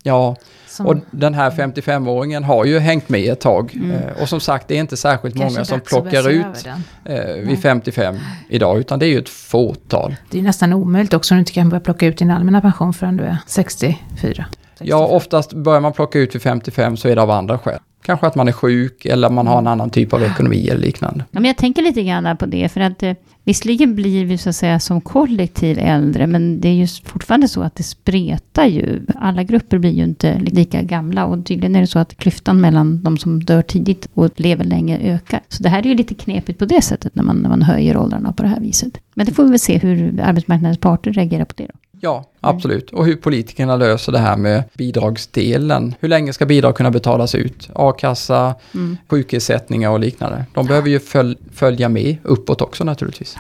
Ja, 0.02 0.36
Som 0.66 0.86
och 0.86 0.96
den 1.10 1.34
här 1.34 1.50
55-åringen 1.50 2.44
har 2.44 2.64
ju 2.64 2.78
hängt 2.78 3.08
med 3.08 3.32
ett 3.32 3.40
tag 3.40 3.76
eh, 3.92 4.22
och 4.22 4.28
som 4.28 4.40
sagt 4.40 4.68
det 4.68 4.74
är 4.76 4.80
inte 4.80 4.96
särskilt 4.96 5.36
kanske 5.36 5.58
många 5.58 5.64
som 5.64 5.80
plockar 5.80 6.28
ut 6.28 6.66
eh, 7.04 7.34
vid 7.34 7.62
55 7.62 8.16
idag, 8.48 8.78
utan 8.78 8.98
det 8.98 9.06
är 9.06 9.10
ju 9.10 9.18
ett 9.18 9.28
fåtal. 9.28 10.16
Det 10.30 10.38
är 10.38 10.42
nästan 10.42 10.72
omöjligt 10.72 11.14
också 11.14 11.34
om 11.34 11.36
du 11.36 11.40
inte 11.40 11.52
kan 11.52 11.68
börja 11.68 11.80
plocka 11.80 12.06
ut 12.06 12.18
din 12.18 12.30
allmänna 12.30 12.60
pension 12.60 12.94
förrän 12.94 13.16
du 13.16 13.24
är 13.24 13.36
64. 13.46 14.46
Ja, 14.78 15.06
oftast 15.06 15.52
börjar 15.52 15.80
man 15.80 15.92
plocka 15.92 16.18
ut 16.18 16.34
vid 16.34 16.42
55 16.42 16.96
så 16.96 17.08
är 17.08 17.16
det 17.16 17.22
av 17.22 17.30
andra 17.30 17.58
skäl. 17.58 17.78
Kanske 18.02 18.26
att 18.26 18.34
man 18.34 18.48
är 18.48 18.52
sjuk 18.52 19.04
eller 19.04 19.30
man 19.30 19.46
har 19.46 19.58
en 19.58 19.66
annan 19.66 19.90
typ 19.90 20.12
av 20.12 20.22
ekonomi 20.22 20.68
eller 20.68 20.80
liknande. 20.80 21.24
Ja, 21.30 21.40
men 21.40 21.44
jag 21.44 21.56
tänker 21.56 21.82
lite 21.82 22.02
grann 22.02 22.36
på 22.36 22.46
det, 22.46 22.68
för 22.68 22.80
att 22.80 23.02
eh, 23.02 23.12
visserligen 23.44 23.94
blir 23.94 24.24
vi 24.24 24.38
så 24.38 24.48
att 24.48 24.56
säga 24.56 24.80
som 24.80 25.00
kollektiv 25.00 25.78
äldre, 25.78 26.26
men 26.26 26.60
det 26.60 26.68
är 26.68 26.72
ju 26.72 26.86
fortfarande 27.04 27.48
så 27.48 27.62
att 27.62 27.74
det 27.74 27.82
spretar 27.82 28.66
ju. 28.66 29.00
Alla 29.14 29.42
grupper 29.42 29.78
blir 29.78 29.90
ju 29.90 30.04
inte 30.04 30.38
lika 30.38 30.82
gamla 30.82 31.26
och 31.26 31.46
tydligen 31.46 31.76
är 31.76 31.80
det 31.80 31.86
så 31.86 31.98
att 31.98 32.16
klyftan 32.16 32.60
mellan 32.60 33.02
de 33.02 33.18
som 33.18 33.44
dör 33.44 33.62
tidigt 33.62 34.08
och 34.14 34.30
lever 34.36 34.64
länge 34.64 34.98
ökar. 34.98 35.40
Så 35.48 35.62
det 35.62 35.68
här 35.68 35.78
är 35.78 35.86
ju 35.86 35.94
lite 35.94 36.14
knepigt 36.14 36.58
på 36.58 36.64
det 36.64 36.82
sättet 36.82 37.14
när 37.14 37.22
man, 37.22 37.36
när 37.36 37.48
man 37.48 37.62
höjer 37.62 37.96
åldrarna 37.96 38.32
på 38.32 38.42
det 38.42 38.48
här 38.48 38.60
viset. 38.60 39.00
Men 39.14 39.26
det 39.26 39.32
får 39.32 39.44
vi 39.44 39.50
väl 39.50 39.58
se 39.58 39.78
hur 39.78 40.20
arbetsmarknadens 40.20 40.78
parter 40.78 41.12
reagerar 41.12 41.44
på 41.44 41.54
det 41.56 41.66
då. 41.66 41.78
Ja, 42.00 42.24
absolut. 42.40 42.90
Och 42.90 43.06
hur 43.06 43.16
politikerna 43.16 43.76
löser 43.76 44.12
det 44.12 44.18
här 44.18 44.36
med 44.36 44.62
bidragsdelen. 44.74 45.94
Hur 46.00 46.08
länge 46.08 46.32
ska 46.32 46.46
bidrag 46.46 46.76
kunna 46.76 46.90
betalas 46.90 47.34
ut? 47.34 47.70
A-kassa, 47.74 48.54
Mm. 48.74 48.96
sjukersättningar 49.08 49.90
och 49.90 50.00
liknande. 50.00 50.44
De 50.54 50.66
behöver 50.66 50.88
ju 50.88 51.00
föl 51.00 51.36
följa 51.52 51.88
med 51.88 52.16
uppåt 52.22 52.60
också 52.62 52.84
naturligtvis. 52.84 53.36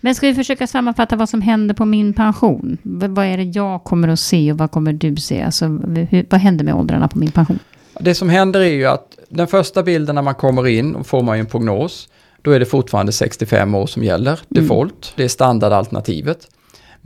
Men 0.00 0.14
ska 0.14 0.26
vi 0.26 0.34
försöka 0.34 0.66
sammanfatta 0.66 1.16
vad 1.16 1.28
som 1.28 1.40
händer 1.40 1.74
på 1.74 1.84
min 1.84 2.12
pension? 2.12 2.78
Vad 2.82 3.18
är 3.18 3.36
det 3.36 3.42
jag 3.42 3.84
kommer 3.84 4.08
att 4.08 4.20
se 4.20 4.52
och 4.52 4.58
vad 4.58 4.70
kommer 4.70 4.92
du 4.92 5.16
se? 5.16 5.42
Alltså, 5.42 5.66
hur, 6.10 6.26
vad 6.30 6.40
händer 6.40 6.64
med 6.64 6.74
åldrarna 6.74 7.08
på 7.08 7.18
min 7.18 7.30
pension? 7.30 7.58
Det 8.00 8.14
som 8.14 8.28
händer 8.28 8.60
är 8.60 8.74
ju 8.74 8.86
att 8.86 9.18
den 9.28 9.46
första 9.46 9.82
bilden 9.82 10.14
när 10.14 10.22
man 10.22 10.34
kommer 10.34 10.66
in 10.66 10.94
och 10.94 11.06
får 11.06 11.22
man 11.22 11.36
ju 11.36 11.40
en 11.40 11.46
prognos. 11.46 12.08
Då 12.42 12.50
är 12.50 12.58
det 12.60 12.66
fortfarande 12.66 13.12
65 13.12 13.74
år 13.74 13.86
som 13.86 14.04
gäller, 14.04 14.40
default. 14.48 15.12
Det 15.16 15.24
är 15.24 15.28
standardalternativet. 15.28 16.48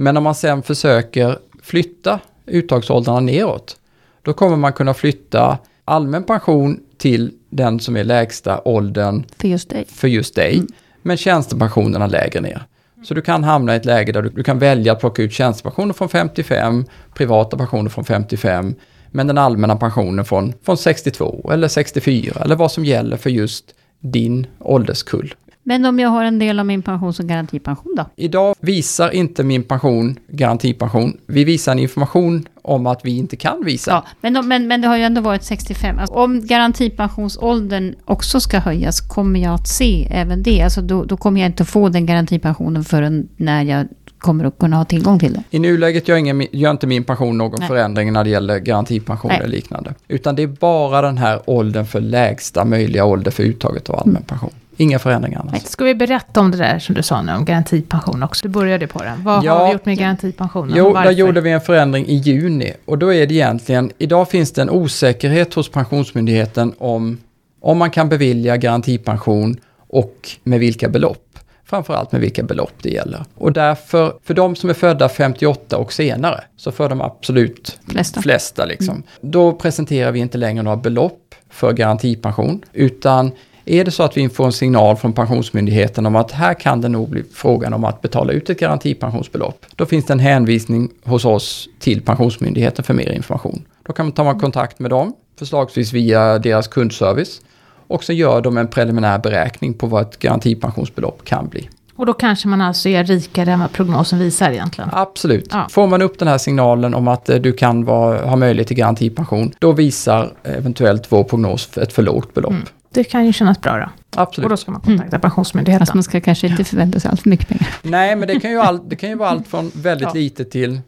Men 0.00 0.16
om 0.16 0.22
man 0.22 0.34
sen 0.34 0.62
försöker 0.62 1.38
flytta 1.62 2.20
uttagsåldrarna 2.46 3.20
neråt, 3.20 3.76
då 4.22 4.32
kommer 4.32 4.56
man 4.56 4.72
kunna 4.72 4.94
flytta 4.94 5.58
allmän 5.84 6.24
pension 6.24 6.80
till 6.98 7.32
den 7.50 7.80
som 7.80 7.96
är 7.96 8.04
lägsta 8.04 8.60
åldern 8.64 9.24
För 9.38 9.48
just 9.48 9.70
dig. 9.70 9.84
för 9.84 10.08
just 10.08 10.34
dig, 10.34 10.62
men 11.02 11.16
tjänstepensionerna 11.16 12.06
lägre 12.06 12.40
ner. 12.40 12.62
Så 13.04 13.14
du 13.14 13.22
kan 13.22 13.44
hamna 13.44 13.74
i 13.74 13.76
ett 13.76 13.84
läge 13.84 14.12
där 14.12 14.22
du, 14.22 14.28
du 14.28 14.42
kan 14.42 14.58
välja 14.58 14.92
att 14.92 15.00
plocka 15.00 15.22
ut 15.22 15.32
tjänstepensioner 15.32 15.92
från 15.92 16.08
55, 16.08 16.84
privata 17.14 17.56
pensioner 17.56 17.90
från 17.90 18.04
55, 18.04 18.74
Men 19.10 19.26
den 19.26 19.38
allmänna 19.38 19.76
pensionen 19.76 20.24
från, 20.24 20.52
från 20.62 20.76
62 20.76 21.50
eller 21.52 21.68
64 21.68 22.42
eller 22.44 22.56
vad 22.56 22.72
som 22.72 22.84
gäller 22.84 23.16
för 23.16 23.30
just 23.30 23.74
din 23.98 24.46
ålderskull. 24.58 25.34
Men 25.70 25.84
om 25.84 25.98
jag 25.98 26.08
har 26.08 26.24
en 26.24 26.38
del 26.38 26.60
av 26.60 26.66
min 26.66 26.82
pension 26.82 27.14
som 27.14 27.26
garantipension 27.26 27.94
då? 27.96 28.04
Idag 28.16 28.54
visar 28.60 29.10
inte 29.10 29.44
min 29.44 29.62
pension 29.62 30.18
garantipension. 30.28 31.16
Vi 31.26 31.44
visar 31.44 31.72
en 31.72 31.78
information 31.78 32.48
om 32.62 32.86
att 32.86 33.00
vi 33.04 33.18
inte 33.18 33.36
kan 33.36 33.64
visa. 33.64 33.90
Ja, 33.90 34.04
men, 34.20 34.48
men, 34.48 34.68
men 34.68 34.80
det 34.80 34.88
har 34.88 34.96
ju 34.96 35.02
ändå 35.02 35.20
varit 35.20 35.42
65. 35.42 35.98
Alltså, 35.98 36.14
om 36.14 36.46
garantipensionsåldern 36.46 37.94
också 38.04 38.40
ska 38.40 38.58
höjas, 38.58 39.00
kommer 39.00 39.40
jag 39.40 39.54
att 39.54 39.68
se 39.68 40.08
även 40.10 40.42
det? 40.42 40.62
Alltså 40.62 40.80
då, 40.80 41.04
då 41.04 41.16
kommer 41.16 41.40
jag 41.40 41.48
inte 41.48 41.64
få 41.64 41.88
den 41.88 42.06
garantipensionen 42.06 42.84
förrän 42.84 43.28
när 43.36 43.62
jag 43.62 43.86
kommer 44.18 44.44
att 44.44 44.58
kunna 44.58 44.76
ha 44.76 44.84
tillgång 44.84 45.18
till 45.18 45.32
det. 45.32 45.42
I 45.50 45.58
nuläget 45.58 46.08
gör, 46.08 46.16
ingen, 46.16 46.46
gör 46.52 46.70
inte 46.70 46.86
min 46.86 47.04
pension 47.04 47.38
någon 47.38 47.58
Nej. 47.58 47.68
förändring 47.68 48.12
när 48.12 48.24
det 48.24 48.30
gäller 48.30 48.58
garantipension 48.58 49.30
eller 49.30 49.48
liknande. 49.48 49.94
Utan 50.08 50.36
det 50.36 50.42
är 50.42 50.46
bara 50.46 51.02
den 51.02 51.18
här 51.18 51.40
åldern 51.46 51.86
för 51.86 52.00
lägsta 52.00 52.64
möjliga 52.64 53.04
ålder 53.04 53.30
för 53.30 53.42
uttaget 53.42 53.90
av 53.90 53.98
allmän 53.98 54.24
Mm. 54.30 54.50
Inga 54.80 54.98
förändringar 54.98 55.40
annars. 55.40 55.62
Ska 55.62 55.84
vi 55.84 55.94
berätta 55.94 56.40
om 56.40 56.50
det 56.50 56.56
där 56.58 56.78
som 56.78 56.94
du 56.94 57.02
sa 57.02 57.22
nu, 57.22 57.32
om 57.32 57.44
garantipension 57.44 58.22
också? 58.22 58.42
Du 58.42 58.48
började 58.48 58.86
på 58.86 59.02
den. 59.02 59.24
Vad 59.24 59.44
Ja. 59.44 59.58
har 59.58 59.66
vi 59.66 59.72
gjort 59.72 59.84
med 59.86 59.98
garantipensionen? 59.98 60.72
Jo, 60.76 60.92
där 60.92 61.10
gjorde 61.10 61.40
vi 61.40 61.50
en 61.50 61.60
förändring 61.60 62.06
i 62.06 62.14
juni. 62.14 62.72
Och 62.84 62.98
då 62.98 63.14
är 63.14 63.26
det 63.26 63.34
egentligen, 63.34 63.90
idag 63.98 64.28
finns 64.30 64.52
det 64.52 64.62
en 64.62 64.70
osäkerhet 64.70 65.54
hos 65.54 65.68
Pensionsmyndigheten 65.70 66.74
om, 66.78 67.18
om 67.60 67.78
man 67.78 67.90
kan 67.90 68.08
bevilja 68.08 68.56
garantipension 68.56 69.56
och 69.88 70.28
med 70.44 70.60
vilka 70.60 70.88
belopp. 70.88 71.26
Framförallt 71.64 72.12
med 72.12 72.20
vilka 72.20 72.42
belopp 72.42 72.72
det 72.82 72.90
gäller. 72.90 73.24
Och 73.34 73.52
därför, 73.52 74.12
för 74.24 74.34
de 74.34 74.56
som 74.56 74.70
är 74.70 74.74
födda 74.74 75.08
58 75.08 75.76
och 75.76 75.92
senare, 75.92 76.40
så 76.56 76.72
för 76.72 76.88
de 76.88 77.00
absolut 77.00 77.78
Flesta. 77.88 78.22
flesta 78.22 78.64
liksom. 78.64 79.02
Då 79.20 79.52
presenterar 79.52 80.12
vi 80.12 80.18
inte 80.18 80.38
längre 80.38 80.62
några 80.62 80.76
belopp 80.76 81.34
för 81.50 81.72
garantipension, 81.72 82.62
utan 82.72 83.32
är 83.64 83.84
det 83.84 83.90
så 83.90 84.02
att 84.02 84.16
vi 84.16 84.28
får 84.28 84.46
en 84.46 84.52
signal 84.52 84.96
från 84.96 85.12
Pensionsmyndigheten 85.12 86.06
om 86.06 86.16
att 86.16 86.32
här 86.32 86.54
kan 86.54 86.80
det 86.80 86.88
nog 86.88 87.08
bli 87.08 87.24
frågan 87.34 87.72
om 87.72 87.84
att 87.84 88.02
betala 88.02 88.32
ut 88.32 88.50
ett 88.50 88.60
garantipensionsbelopp, 88.60 89.66
då 89.76 89.86
finns 89.86 90.04
det 90.04 90.12
en 90.12 90.18
hänvisning 90.18 90.88
hos 91.04 91.24
oss 91.24 91.68
till 91.78 92.02
Pensionsmyndigheten 92.02 92.84
för 92.84 92.94
mer 92.94 93.12
information. 93.12 93.62
Då 93.82 93.92
kan 93.92 94.06
man 94.06 94.12
ta 94.12 94.38
kontakt 94.38 94.78
med 94.78 94.90
dem, 94.90 95.14
förslagsvis 95.38 95.92
via 95.92 96.38
deras 96.38 96.68
kundservice, 96.68 97.40
och 97.86 98.04
så 98.04 98.12
gör 98.12 98.40
de 98.40 98.58
en 98.58 98.68
preliminär 98.68 99.18
beräkning 99.18 99.74
på 99.74 99.86
vad 99.86 100.02
ett 100.02 100.18
garantipensionsbelopp 100.18 101.24
kan 101.24 101.48
bli. 101.48 101.68
Och 101.96 102.06
då 102.06 102.12
kanske 102.12 102.48
man 102.48 102.60
alltså 102.60 102.88
är 102.88 103.04
rikare 103.04 103.52
än 103.52 103.60
vad 103.60 103.72
prognosen 103.72 104.18
visar 104.18 104.50
egentligen. 104.50 104.90
Absolut. 104.92 105.48
Ja. 105.50 105.66
Får 105.70 105.86
man 105.86 106.02
upp 106.02 106.18
den 106.18 106.28
här 106.28 106.38
signalen 106.38 106.94
om 106.94 107.08
att 107.08 107.28
eh, 107.28 107.36
du 107.36 107.52
kan 107.52 107.84
vara, 107.84 108.26
ha 108.26 108.36
möjlighet 108.36 108.68
till 108.68 108.76
garantipension, 108.76 109.52
då 109.58 109.72
visar 109.72 110.32
eventuellt 110.42 111.12
vår 111.12 111.24
prognos 111.24 111.78
ett 111.78 111.92
för 111.92 112.02
lågt 112.02 112.34
belopp. 112.34 112.52
Mm. 112.52 112.66
Det 112.94 113.04
kan 113.04 113.26
ju 113.26 113.32
kännas 113.32 113.60
bra 113.60 113.76
då. 113.78 113.88
Absolut. 114.22 114.44
Och 114.44 114.50
då 114.50 114.56
ska 114.56 114.70
man 114.72 114.80
kontakta 114.80 115.18
Pensionsmyndigheten. 115.18 115.86
Fast 115.86 115.94
man 115.94 116.02
ska 116.02 116.20
kanske 116.20 116.46
inte 116.46 116.64
förvänta 116.64 117.00
sig 117.00 117.10
allt 117.10 117.22
för 117.22 117.30
mycket 117.30 117.48
pengar. 117.48 117.68
Nej, 117.82 118.16
men 118.16 118.28
det 118.28 118.40
kan 118.40 118.50
ju, 118.50 118.58
all, 118.60 118.88
det 118.88 118.96
kan 118.96 119.08
ju 119.08 119.14
vara 119.14 119.28
allt 119.28 119.48
från 119.48 119.70
väldigt 119.74 120.08
Ja. 120.08 120.14
lite 120.14 120.44
till, 120.44 120.80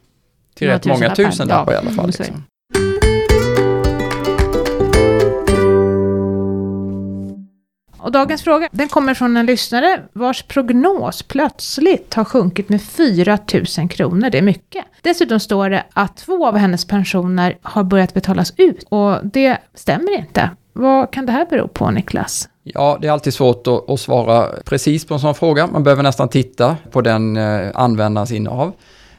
till 0.55 0.67
rätt 0.67 0.85
många 0.85 1.15
tusenlappar 1.15 1.71
i 1.71 1.75
Ja, 1.75 1.81
alla 1.81 1.91
fall. 1.91 2.11
det. 2.11 2.19
Liksom. 2.19 2.43
Och 7.97 8.11
dagens 8.11 8.41
fråga, 8.43 8.69
den 8.71 8.87
kommer 8.87 9.13
från 9.13 9.37
en 9.37 9.45
lyssnare 9.45 10.01
vars 10.13 10.43
prognos 10.43 11.23
plötsligt 11.23 12.13
har 12.13 12.23
sjunkit 12.25 12.69
med 12.69 12.81
4 12.81 13.37
000 13.77 13.89
kronor. 13.89 14.29
Det 14.29 14.37
är 14.37 14.41
mycket. 14.41 14.85
Dessutom 15.01 15.39
står 15.39 15.69
det 15.69 15.83
att 15.93 16.17
två 16.17 16.47
av 16.47 16.57
hennes 16.57 16.85
pensioner 16.85 17.57
har 17.61 17.83
börjat 17.83 18.13
betalas 18.13 18.53
ut. 18.57 18.85
Och 18.89 19.17
det 19.27 19.57
stämmer 19.75 20.17
inte. 20.19 20.49
Vad 20.73 21.11
kan 21.11 21.25
det 21.25 21.31
här 21.31 21.45
bero 21.49 21.67
på, 21.67 21.91
Niklas? 21.91 22.49
Ja, 22.63 22.97
det 23.01 23.07
är 23.07 23.11
alltid 23.11 23.33
svårt 23.33 23.67
att, 23.67 23.89
att 23.89 23.99
svara 23.99 24.49
precis 24.65 25.05
på 25.05 25.13
en 25.13 25.19
sån 25.19 25.35
fråga. 25.35 25.67
Man 25.67 25.83
behöver 25.83 26.03
nästan 26.03 26.29
titta 26.29 26.77
på 26.91 27.01
den 27.01 27.37
eh, 27.37 27.71
användarens 27.73 28.31
innehav. 28.31 28.71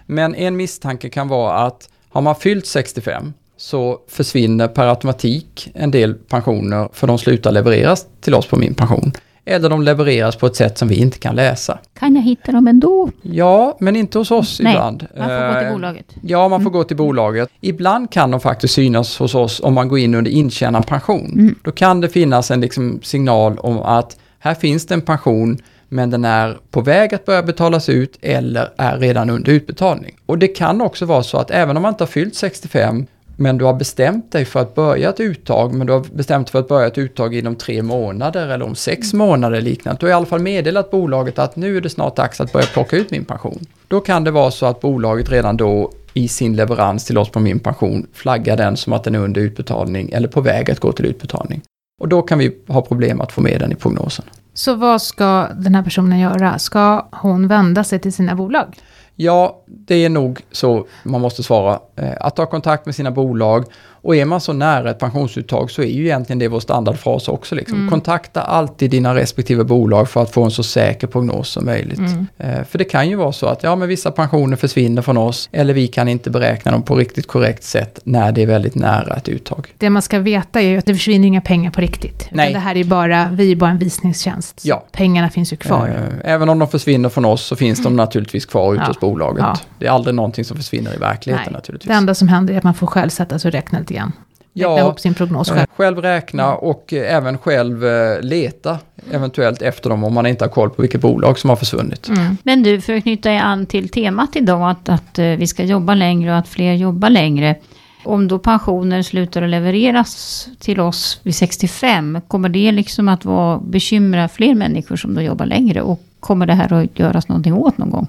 Men 0.06 0.34
en 0.34 0.56
misstanke 0.56 1.08
kan 1.08 1.28
vara 1.28 1.58
att 1.58 1.88
har 2.08 2.20
man 2.20 2.34
fyllt 2.36 2.66
65 2.66 3.32
så 3.56 3.98
försvinner 4.08 4.68
per 4.68 4.86
automatik 4.86 5.70
en 5.74 5.90
del 5.90 6.14
pensioner 6.14 6.88
för 6.92 7.06
de 7.06 7.18
slutar 7.18 7.52
levereras 7.52 8.06
till 8.20 8.34
oss 8.34 8.46
på 8.46 8.56
min 8.56 8.74
pension. 8.74 9.12
Eller 9.46 9.70
de 9.70 9.82
levereras 9.82 10.36
på 10.36 10.46
ett 10.46 10.56
sätt 10.56 10.78
som 10.78 10.88
vi 10.88 10.94
inte 10.94 11.18
kan 11.18 11.36
läsa. 11.36 11.78
Kan 11.98 12.14
jag 12.16 12.22
hitta 12.22 12.52
dem 12.52 12.68
ändå? 12.68 13.10
Ja, 13.22 13.76
men 13.80 13.96
inte 13.96 14.18
hos 14.18 14.30
oss 14.30 14.60
Nej, 14.60 14.72
ibland. 14.72 15.06
Man 15.16 15.28
får 15.28 15.48
gå 15.48 15.58
till 15.58 15.66
Eh, 15.66 15.72
bolaget. 15.72 16.06
Ja, 16.22 16.48
man 16.48 16.62
får 16.62 16.70
gå 16.70 16.84
till 16.84 16.96
bolaget. 16.96 17.48
Ibland 17.60 18.10
kan 18.10 18.30
de 18.30 18.40
faktiskt 18.40 18.74
synas 18.74 19.18
hos 19.18 19.34
oss 19.34 19.60
om 19.60 19.74
man 19.74 19.88
går 19.88 19.98
in 19.98 20.14
under 20.14 20.30
intjänad 20.30 20.86
pension. 20.86 21.32
Mm. 21.34 21.54
Då 21.62 21.72
kan 21.72 22.00
det 22.00 22.08
finnas 22.08 22.50
en 22.50 22.60
liksom 22.60 23.00
signal 23.02 23.58
om 23.58 23.78
att 23.78 24.16
här 24.38 24.54
finns 24.54 24.86
det 24.86 24.94
en 24.94 25.00
pension 25.00 25.58
men 25.88 26.10
den 26.10 26.24
är 26.24 26.58
på 26.70 26.80
väg 26.80 27.14
att 27.14 27.24
börja 27.24 27.42
betalas 27.42 27.88
ut 27.88 28.18
eller 28.22 28.68
är 28.76 28.98
redan 28.98 29.30
under 29.30 29.52
utbetalning. 29.52 30.16
Och 30.26 30.38
det 30.38 30.48
kan 30.48 30.80
också 30.80 31.04
vara 31.04 31.22
så 31.22 31.38
att 31.38 31.50
även 31.50 31.76
om 31.76 31.82
man 31.82 31.92
inte 31.92 32.04
har 32.04 32.08
fyllt 32.08 32.34
65 32.34 33.06
men 33.36 33.58
du 33.58 33.64
har 33.64 33.74
bestämt 33.74 34.32
dig 34.32 34.44
för 34.44 34.60
att 34.60 34.74
börja 34.74 35.08
ett 35.08 35.20
uttag, 35.20 35.74
men 35.74 35.86
du 35.86 35.92
har 35.92 36.04
bestämt 36.14 36.46
dig 36.46 36.52
för 36.52 36.58
att 36.58 36.68
börja 36.68 36.86
ett 36.86 36.98
uttag 36.98 37.34
inom 37.34 37.56
tre 37.56 37.82
månader 37.82 38.48
eller 38.48 38.64
om 38.64 38.74
sex 38.74 39.12
månader 39.12 39.56
eller 39.56 39.70
liknande. 39.70 39.98
Du 40.00 40.06
har 40.06 40.10
i 40.10 40.14
alla 40.14 40.26
fall 40.26 40.40
meddelat 40.40 40.90
bolaget 40.90 41.38
att 41.38 41.56
nu 41.56 41.76
är 41.76 41.80
det 41.80 41.90
snart 41.90 42.16
dags 42.16 42.40
att 42.40 42.52
börja 42.52 42.66
plocka 42.66 42.96
ut 42.96 43.10
min 43.10 43.24
pension. 43.24 43.58
Då 43.88 44.00
kan 44.00 44.24
det 44.24 44.30
vara 44.30 44.50
så 44.50 44.66
att 44.66 44.80
bolaget 44.80 45.30
redan 45.30 45.56
då 45.56 45.90
i 46.14 46.28
sin 46.28 46.56
leverans 46.56 47.04
till 47.04 47.18
oss 47.18 47.28
på 47.28 47.40
min 47.40 47.58
pension 47.58 48.06
flaggar 48.12 48.56
den 48.56 48.76
som 48.76 48.92
att 48.92 49.04
den 49.04 49.14
är 49.14 49.18
under 49.18 49.40
utbetalning 49.40 50.10
eller 50.12 50.28
på 50.28 50.40
väg 50.40 50.70
att 50.70 50.80
gå 50.80 50.92
till 50.92 51.06
utbetalning. 51.06 51.62
Och 52.00 52.08
då 52.08 52.22
kan 52.22 52.38
vi 52.38 52.56
ha 52.68 52.82
problem 52.82 53.20
att 53.20 53.32
få 53.32 53.40
med 53.40 53.60
den 53.60 53.72
i 53.72 53.74
prognosen. 53.74 54.24
Så 54.54 54.74
vad 54.74 55.02
ska 55.02 55.48
den 55.54 55.74
här 55.74 55.82
personen 55.82 56.18
göra? 56.18 56.58
Ska 56.58 57.08
hon 57.12 57.48
vända 57.48 57.84
sig 57.84 57.98
till 57.98 58.12
sina 58.12 58.34
bolag? 58.34 58.76
Ja, 59.16 59.62
det 59.66 59.94
är 59.94 60.08
nog 60.08 60.40
så 60.52 60.86
man 61.02 61.20
måste 61.20 61.42
svara. 61.42 61.80
Eh, 61.96 62.12
att 62.20 62.36
ta 62.36 62.46
kontakt 62.46 62.86
med 62.86 62.94
sina 62.94 63.10
bolag 63.10 63.64
och 64.04 64.16
är 64.16 64.24
man 64.24 64.40
så 64.40 64.52
nära 64.52 64.90
ett 64.90 64.98
pensionsuttag 64.98 65.70
så 65.70 65.82
är 65.82 65.86
ju 65.86 66.04
egentligen 66.04 66.38
det 66.38 66.48
vår 66.48 66.60
standardfras 66.60 67.28
också. 67.28 67.54
Liksom. 67.54 67.78
Mm. 67.78 67.90
Kontakta 67.90 68.42
alltid 68.42 68.90
dina 68.90 69.14
respektive 69.14 69.64
bolag 69.64 70.08
för 70.08 70.22
att 70.22 70.30
få 70.30 70.44
en 70.44 70.50
så 70.50 70.62
säker 70.62 71.06
prognos 71.06 71.48
som 71.48 71.64
möjligt. 71.64 71.98
Mm. 71.98 72.26
Eh, 72.38 72.64
För 72.64 72.78
det 72.78 72.84
kan 72.84 73.08
ju 73.08 73.16
vara 73.16 73.32
så 73.32 73.46
att 73.46 73.62
ja, 73.62 73.76
men 73.76 73.88
vissa 73.88 74.10
pensioner 74.10 74.56
försvinner 74.56 75.02
från 75.02 75.16
oss 75.16 75.48
eller 75.52 75.74
vi 75.74 75.86
kan 75.88 76.08
inte 76.08 76.30
beräkna 76.30 76.72
dem 76.72 76.82
på 76.82 76.96
riktigt 76.96 77.26
korrekt 77.26 77.64
sätt 77.64 77.98
när 78.04 78.32
det 78.32 78.42
är 78.42 78.46
väldigt 78.46 78.74
nära 78.74 79.14
ett 79.16 79.28
uttag. 79.28 79.74
Det 79.78 79.90
man 79.90 80.02
ska 80.02 80.18
veta 80.18 80.60
är 80.60 80.68
ju 80.68 80.78
att 80.78 80.86
det 80.86 80.94
försvinner 80.94 81.28
inga 81.28 81.40
pengar 81.40 81.70
på 81.70 81.80
riktigt. 81.80 82.28
Nej. 82.30 82.52
Det 82.52 82.58
här 82.58 82.76
är 82.76 82.84
bara, 82.84 83.28
vi 83.32 83.52
är 83.52 83.56
bara 83.56 83.70
en 83.70 83.78
visningstjänst. 83.78 84.60
Ja. 84.64 84.84
Pengarna 84.92 85.30
finns 85.30 85.52
ju 85.52 85.56
kvar. 85.56 85.88
Eh, 85.88 86.32
Även 86.32 86.48
om 86.48 86.58
de 86.58 86.68
försvinner 86.68 87.08
från 87.08 87.24
oss 87.24 87.42
så 87.46 87.56
finns 87.56 87.82
de 87.82 87.96
naturligtvis 87.96 88.46
kvar 88.46 88.72
ute 88.74 88.82
Ja. 88.82 88.88
hos 88.88 89.00
bolaget. 89.00 89.44
Ja. 89.46 89.56
Det 89.78 89.86
är 89.86 89.90
aldrig 89.90 90.14
någonting 90.14 90.44
som 90.44 90.56
försvinner 90.56 90.94
i 90.94 90.98
verkligheten 90.98 91.44
Nej. 91.46 91.52
naturligtvis. 91.52 91.88
Det 91.88 91.94
enda 91.94 92.14
som 92.14 92.28
händer 92.28 92.54
är 92.54 92.58
att 92.58 92.64
man 92.64 92.74
får 92.74 92.86
själv 92.86 93.08
sätta 93.08 93.38
sig 93.38 93.48
och 93.48 93.52
räkna 93.52 93.78
lite 93.78 93.93
grann. 93.94 94.12
Räkna 94.56 94.68
Ja. 94.72 94.78
ihop 94.78 95.00
sin 95.00 95.14
prognos 95.14 95.48
Eh, 95.50 95.54
själv. 95.54 95.66
Själv 95.76 95.98
räkna 95.98 96.54
och 96.54 96.92
eh, 96.92 97.14
även 97.16 97.38
själv 97.38 97.86
eh, 97.86 98.20
leta 98.20 98.78
eventuellt 99.10 99.62
efter 99.62 99.90
dem 99.90 100.04
om 100.04 100.14
man 100.14 100.26
inte 100.26 100.44
har 100.44 100.50
koll 100.50 100.70
på 100.70 100.82
vilket 100.82 101.00
bolag 101.00 101.38
som 101.38 101.50
har 101.50 101.56
försvunnit. 101.56 102.08
Mm. 102.08 102.36
Men 102.42 102.62
du, 102.62 102.80
för 102.80 102.96
att 102.96 103.02
knyta 103.02 103.30
an 103.30 103.66
till 103.66 103.88
temat 103.88 104.36
idag, 104.36 104.70
att, 104.70 104.88
att 104.88 105.18
vi 105.18 105.46
ska 105.46 105.64
jobba 105.64 105.94
längre 105.94 106.30
och 106.30 106.38
att 106.38 106.48
fler 106.48 106.74
jobbar 106.74 107.10
längre. 107.10 107.56
Om 108.04 108.28
då 108.28 108.38
pensioner 108.38 109.02
slutar 109.02 109.42
att 109.42 109.50
levereras 109.50 110.48
till 110.58 110.80
oss 110.80 111.20
vid 111.22 111.34
65, 111.34 112.20
kommer 112.28 112.48
det 112.48 112.72
liksom 112.72 113.08
att 113.08 113.24
vara, 113.24 113.58
bekymra 113.58 114.28
fler 114.28 114.54
människor 114.54 114.96
som 114.96 115.14
då 115.14 115.20
jobbar 115.20 115.46
längre? 115.46 115.82
Och 115.82 116.00
kommer 116.20 116.46
det 116.46 116.54
här 116.54 116.72
att 116.72 116.98
göras 116.98 117.28
någonting 117.28 117.54
åt 117.54 117.78
någon 117.78 117.90
gång? 117.90 118.06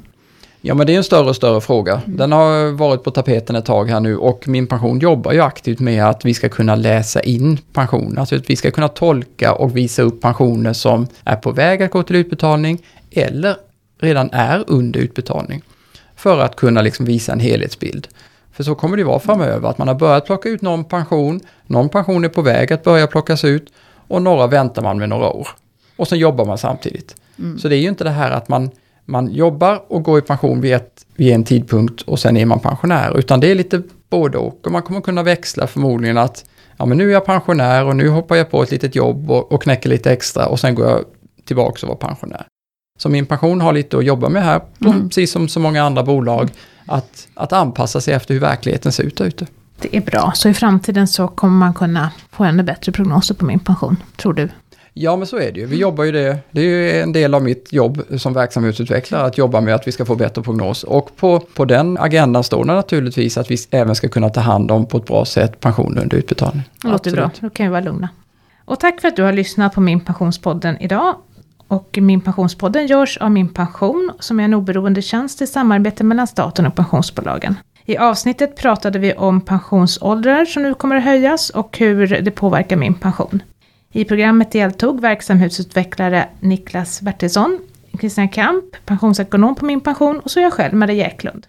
Ja 0.67 0.73
men 0.73 0.88
det 0.88 0.93
är 0.93 0.97
en 0.97 1.04
större 1.04 1.30
och 1.30 1.36
större 1.36 1.62
fråga. 1.62 2.01
Den 2.06 2.32
har 2.32 2.71
varit 2.71 3.04
på 3.04 3.12
tapeten 3.12 3.56
ett 3.56 3.65
tag 3.65 3.89
här 3.89 3.99
nu 3.99 4.17
och 4.17 4.47
Min 4.47 4.67
Pension 4.67 4.99
jobbar 4.99 5.34
ju 5.34 5.41
aktivt 5.41 5.80
med 5.80 6.06
att 6.06 6.25
vi 6.25 6.34
ska 6.34 6.49
kunna 6.49 6.75
läsa 6.75 7.21
in 7.21 7.58
pension. 7.73 8.17
Alltså 8.17 8.36
att 8.36 8.49
vi 8.49 8.56
ska 8.56 8.71
kunna 8.71 8.88
tolka 8.88 9.54
och 9.54 9.78
visa 9.78 10.01
upp 10.01 10.21
pensioner 10.21 10.73
som 10.73 11.08
är 11.23 11.36
på 11.36 11.51
väg 11.51 11.84
att 11.84 11.91
gå 11.91 12.04
till 12.04 12.15
utbetalning 12.15 12.82
eller 13.12 13.58
redan 13.99 14.30
är 14.32 14.63
under 14.67 14.99
utbetalning. 14.99 15.62
För 16.15 16.39
att 16.39 16.56
kunna 16.56 16.82
liksom 16.82 17.06
visa 17.06 17.32
en 17.32 17.39
helhetsbild. 17.39 18.08
För 18.51 18.63
så 18.63 18.75
kommer 18.75 18.97
det 18.97 19.04
vara 19.04 19.19
framöver, 19.19 19.69
att 19.69 19.78
man 19.78 19.88
har 19.88 19.95
börjat 19.95 20.25
plocka 20.25 20.49
ut 20.49 20.62
någon 20.62 20.84
pension, 20.84 21.39
någon 21.65 21.89
pension 21.89 22.25
är 22.25 22.30
på 22.30 22.41
väg 22.41 22.73
att 22.73 22.84
börja 22.84 23.08
plockas 23.08 23.45
ut 23.45 23.73
och 24.08 24.21
några 24.21 24.47
väntar 24.47 24.82
man 24.82 24.97
med 24.97 25.10
några 25.10 25.30
år. 25.30 25.47
Och 25.95 26.08
sen 26.08 26.19
jobbar 26.19 26.45
man 26.45 26.58
samtidigt. 26.58 27.15
Så 27.60 27.67
det 27.67 27.75
är 27.75 27.80
ju 27.80 27.89
inte 27.89 28.04
det 28.04 28.10
här 28.10 28.32
att 28.32 28.49
man, 28.49 28.69
man 29.05 29.31
jobbar 29.31 29.83
och 29.87 30.03
går 30.03 30.19
i 30.19 30.21
pension 30.21 30.61
vid, 30.61 30.73
ett, 30.73 31.05
vid 31.15 31.33
en 31.33 31.43
tidpunkt 31.43 32.01
och 32.01 32.19
sen 32.19 32.37
är 32.37 32.45
man 32.45 32.59
pensionär, 32.59 33.17
utan 33.17 33.39
det 33.39 33.51
är 33.51 33.55
lite 33.55 33.81
både 34.09 34.37
och. 34.37 34.65
Och 34.65 34.71
man 34.71 34.81
kommer 34.81 35.01
kunna 35.01 35.23
växla 35.23 35.67
förmodligen 35.67 36.17
att 36.17 36.45
ja 36.77 36.85
men 36.85 36.97
nu 36.97 37.09
är 37.09 37.13
jag 37.13 37.25
pensionär 37.25 37.85
och 37.85 37.95
nu 37.95 38.09
hoppar 38.09 38.35
jag 38.35 38.51
på 38.51 38.63
ett 38.63 38.71
litet 38.71 38.95
jobb 38.95 39.31
och, 39.31 39.51
och 39.51 39.63
knäcker 39.63 39.89
lite 39.89 40.11
extra 40.11 40.45
och 40.45 40.59
sen 40.59 40.75
går 40.75 40.87
jag 40.87 41.03
tillbaka 41.45 41.79
och 41.81 41.87
vara 41.87 42.09
pensionär. 42.09 42.45
Så 42.99 43.09
min 43.09 43.25
pension 43.25 43.61
har 43.61 43.73
lite 43.73 43.97
att 43.97 44.05
jobba 44.05 44.29
med 44.29 44.43
här, 44.43 44.61
Mm. 44.85 45.09
precis 45.09 45.31
som 45.31 45.47
så 45.47 45.59
många 45.59 45.83
andra 45.83 46.03
bolag, 46.03 46.49
att, 46.85 47.27
att 47.33 47.53
anpassa 47.53 48.01
sig 48.01 48.13
efter 48.13 48.33
hur 48.33 48.41
verkligheten 48.41 48.91
ser 48.91 49.03
ut 49.03 49.17
där 49.17 49.25
ute. 49.25 49.47
Det 49.81 49.97
är 49.97 50.01
bra, 50.01 50.31
så 50.35 50.49
i 50.49 50.53
framtiden 50.53 51.07
så 51.07 51.27
kommer 51.27 51.57
man 51.57 51.73
kunna 51.73 52.11
få 52.31 52.43
ännu 52.43 52.63
bättre 52.63 52.91
prognoser 52.91 53.35
på 53.35 53.45
min 53.45 53.59
pension, 53.59 53.97
tror 54.17 54.33
du? 54.33 54.49
Ja, 54.97 55.15
men 55.15 55.27
så 55.27 55.38
är 55.38 55.51
det 55.51 55.60
ju. 55.60 55.65
Vi 55.65 55.77
jobbar 55.77 56.03
ju 56.03 56.12
det. 56.12 56.38
Det 56.51 56.62
är 56.62 56.65
ju 56.65 57.01
en 57.01 57.13
del 57.13 57.34
av 57.34 57.43
mitt 57.43 57.73
jobb 57.73 58.01
som 58.17 58.34
verksamhetsutvecklare 58.34 59.25
att 59.25 59.38
jobba 59.38 59.62
med 59.62 59.75
att 59.75 59.88
vi 59.88 59.91
ska 59.91 60.05
få 60.05 60.15
bättre 60.15 60.41
prognos. 60.41 60.84
Och 60.84 61.15
på, 61.15 61.39
på 61.39 61.65
den 61.65 61.97
agendan 61.97 62.43
står 62.43 62.65
det 62.65 62.73
naturligtvis 62.73 63.38
att 63.38 63.51
vi 63.51 63.58
även 63.71 63.95
ska 63.95 64.08
kunna 64.08 64.29
ta 64.29 64.39
hand 64.39 64.71
om 64.71 64.86
på 64.86 64.97
ett 64.97 65.05
bra 65.05 65.25
sätt 65.25 65.60
pension 65.60 65.97
under 65.97 66.17
utbetalning. 66.17 66.63
Det 66.81 66.88
låter 66.88 67.12
bra, 67.12 67.31
då 67.39 67.49
kan 67.49 67.65
vi 67.65 67.69
vara 67.69 67.81
lugna. 67.81 68.10
Och 68.65 68.79
tack 68.79 69.01
för 69.01 69.08
att 69.08 69.15
du 69.15 69.23
har 69.23 69.34
lyssnat 69.34 69.73
på 69.73 69.81
Min 69.81 69.99
Pensionspodden 69.99 70.77
idag. 70.81 71.15
Och 71.67 71.97
Min 72.01 72.21
Pensionspodden 72.21 72.88
görs 72.88 73.17
av 73.17 73.31
Min 73.31 73.53
Pension 73.53 74.12
som 74.19 74.39
är 74.39 74.43
en 74.43 74.53
oberoende 74.53 75.01
tjänst 75.01 75.41
i 75.41 75.47
samarbete 75.47 76.03
mellan 76.03 76.27
staten 76.27 76.65
och 76.65 76.75
pensionsbolagen. 76.75 77.55
I 77.86 77.97
avsnittet 77.97 78.58
pratade 78.58 78.99
vi 78.99 79.13
om 79.13 79.41
pensionsåldrar 79.41 80.45
som 80.45 80.63
nu 80.63 80.73
kommer 80.73 80.95
att 80.95 81.03
höjas 81.03 81.49
och 81.49 81.77
hur 81.77 82.08
det 82.21 82.31
påverkar 82.31 82.75
min 82.75 82.93
pension. 82.93 83.41
I 83.95 84.05
programmet 84.05 84.51
deltog 84.51 85.01
verksamhetsutvecklare 85.01 86.27
Niklas 86.39 87.01
Bertilsson, 87.01 87.60
Christian 87.99 88.29
Kamp, 88.29 88.65
pensionsekonom 88.86 89.55
på 89.55 89.65
Min 89.65 89.81
Pension 89.81 90.19
och 90.19 90.31
så 90.31 90.39
jag 90.39 90.53
själv, 90.53 90.73
Maria 90.73 91.08
Eklund. 91.08 91.47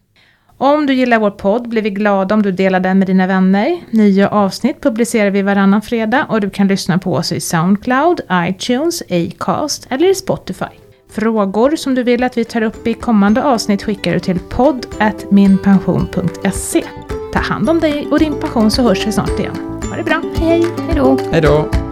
Om 0.59 0.87
du 0.87 0.95
gillar 0.95 1.19
vår 1.19 1.31
podd 1.31 1.69
blir 1.69 1.83
vi 1.83 1.91
glada 1.91 2.35
om 2.35 2.43
du 2.43 2.53
delar 2.53 2.81
den 2.81 2.99
med 2.99 3.09
dina 3.09 3.27
vänner. 3.27 3.81
Nya 3.91 4.29
avsnitt 4.29 4.81
publicerar 4.81 5.31
vi 5.31 5.43
varannan 5.43 5.83
fredag 5.83 6.27
och 6.29 6.41
du 6.41 6.51
kan 6.51 6.69
lyssna 6.69 6.99
på 6.99 7.15
oss 7.15 7.33
i 7.33 7.41
Soundcloud, 7.41 8.21
iTunes, 8.33 9.03
Acast 9.11 9.87
eller 9.91 10.15
Spotify. 10.15 10.65
Frågor 11.11 11.77
som 11.77 11.95
du 11.95 12.03
vill 12.03 12.23
att 12.23 12.39
vi 12.39 12.45
tar 12.45 12.63
upp 12.63 12.87
i 12.87 12.95
kommande 12.95 13.43
avsnitt 13.43 13.83
skickar 13.83 14.13
du 14.13 14.21
till 14.21 14.39
podd.minpension.se. 14.39 16.85
Ta 17.33 17.39
hand 17.39 17.71
om 17.71 17.81
dig 17.81 18.09
och 18.11 18.19
din 18.19 18.41
pension 18.41 18.71
så 18.71 18.83
hörs 18.83 19.07
vi 19.07 19.13
snart 19.13 19.41
igen. 19.41 19.57
Ha 19.91 19.97
det 19.97 20.03
bra, 20.03 20.23
hej 20.37 20.49
hej! 20.49 20.65
Hej 21.33 21.41
då! 21.41 21.86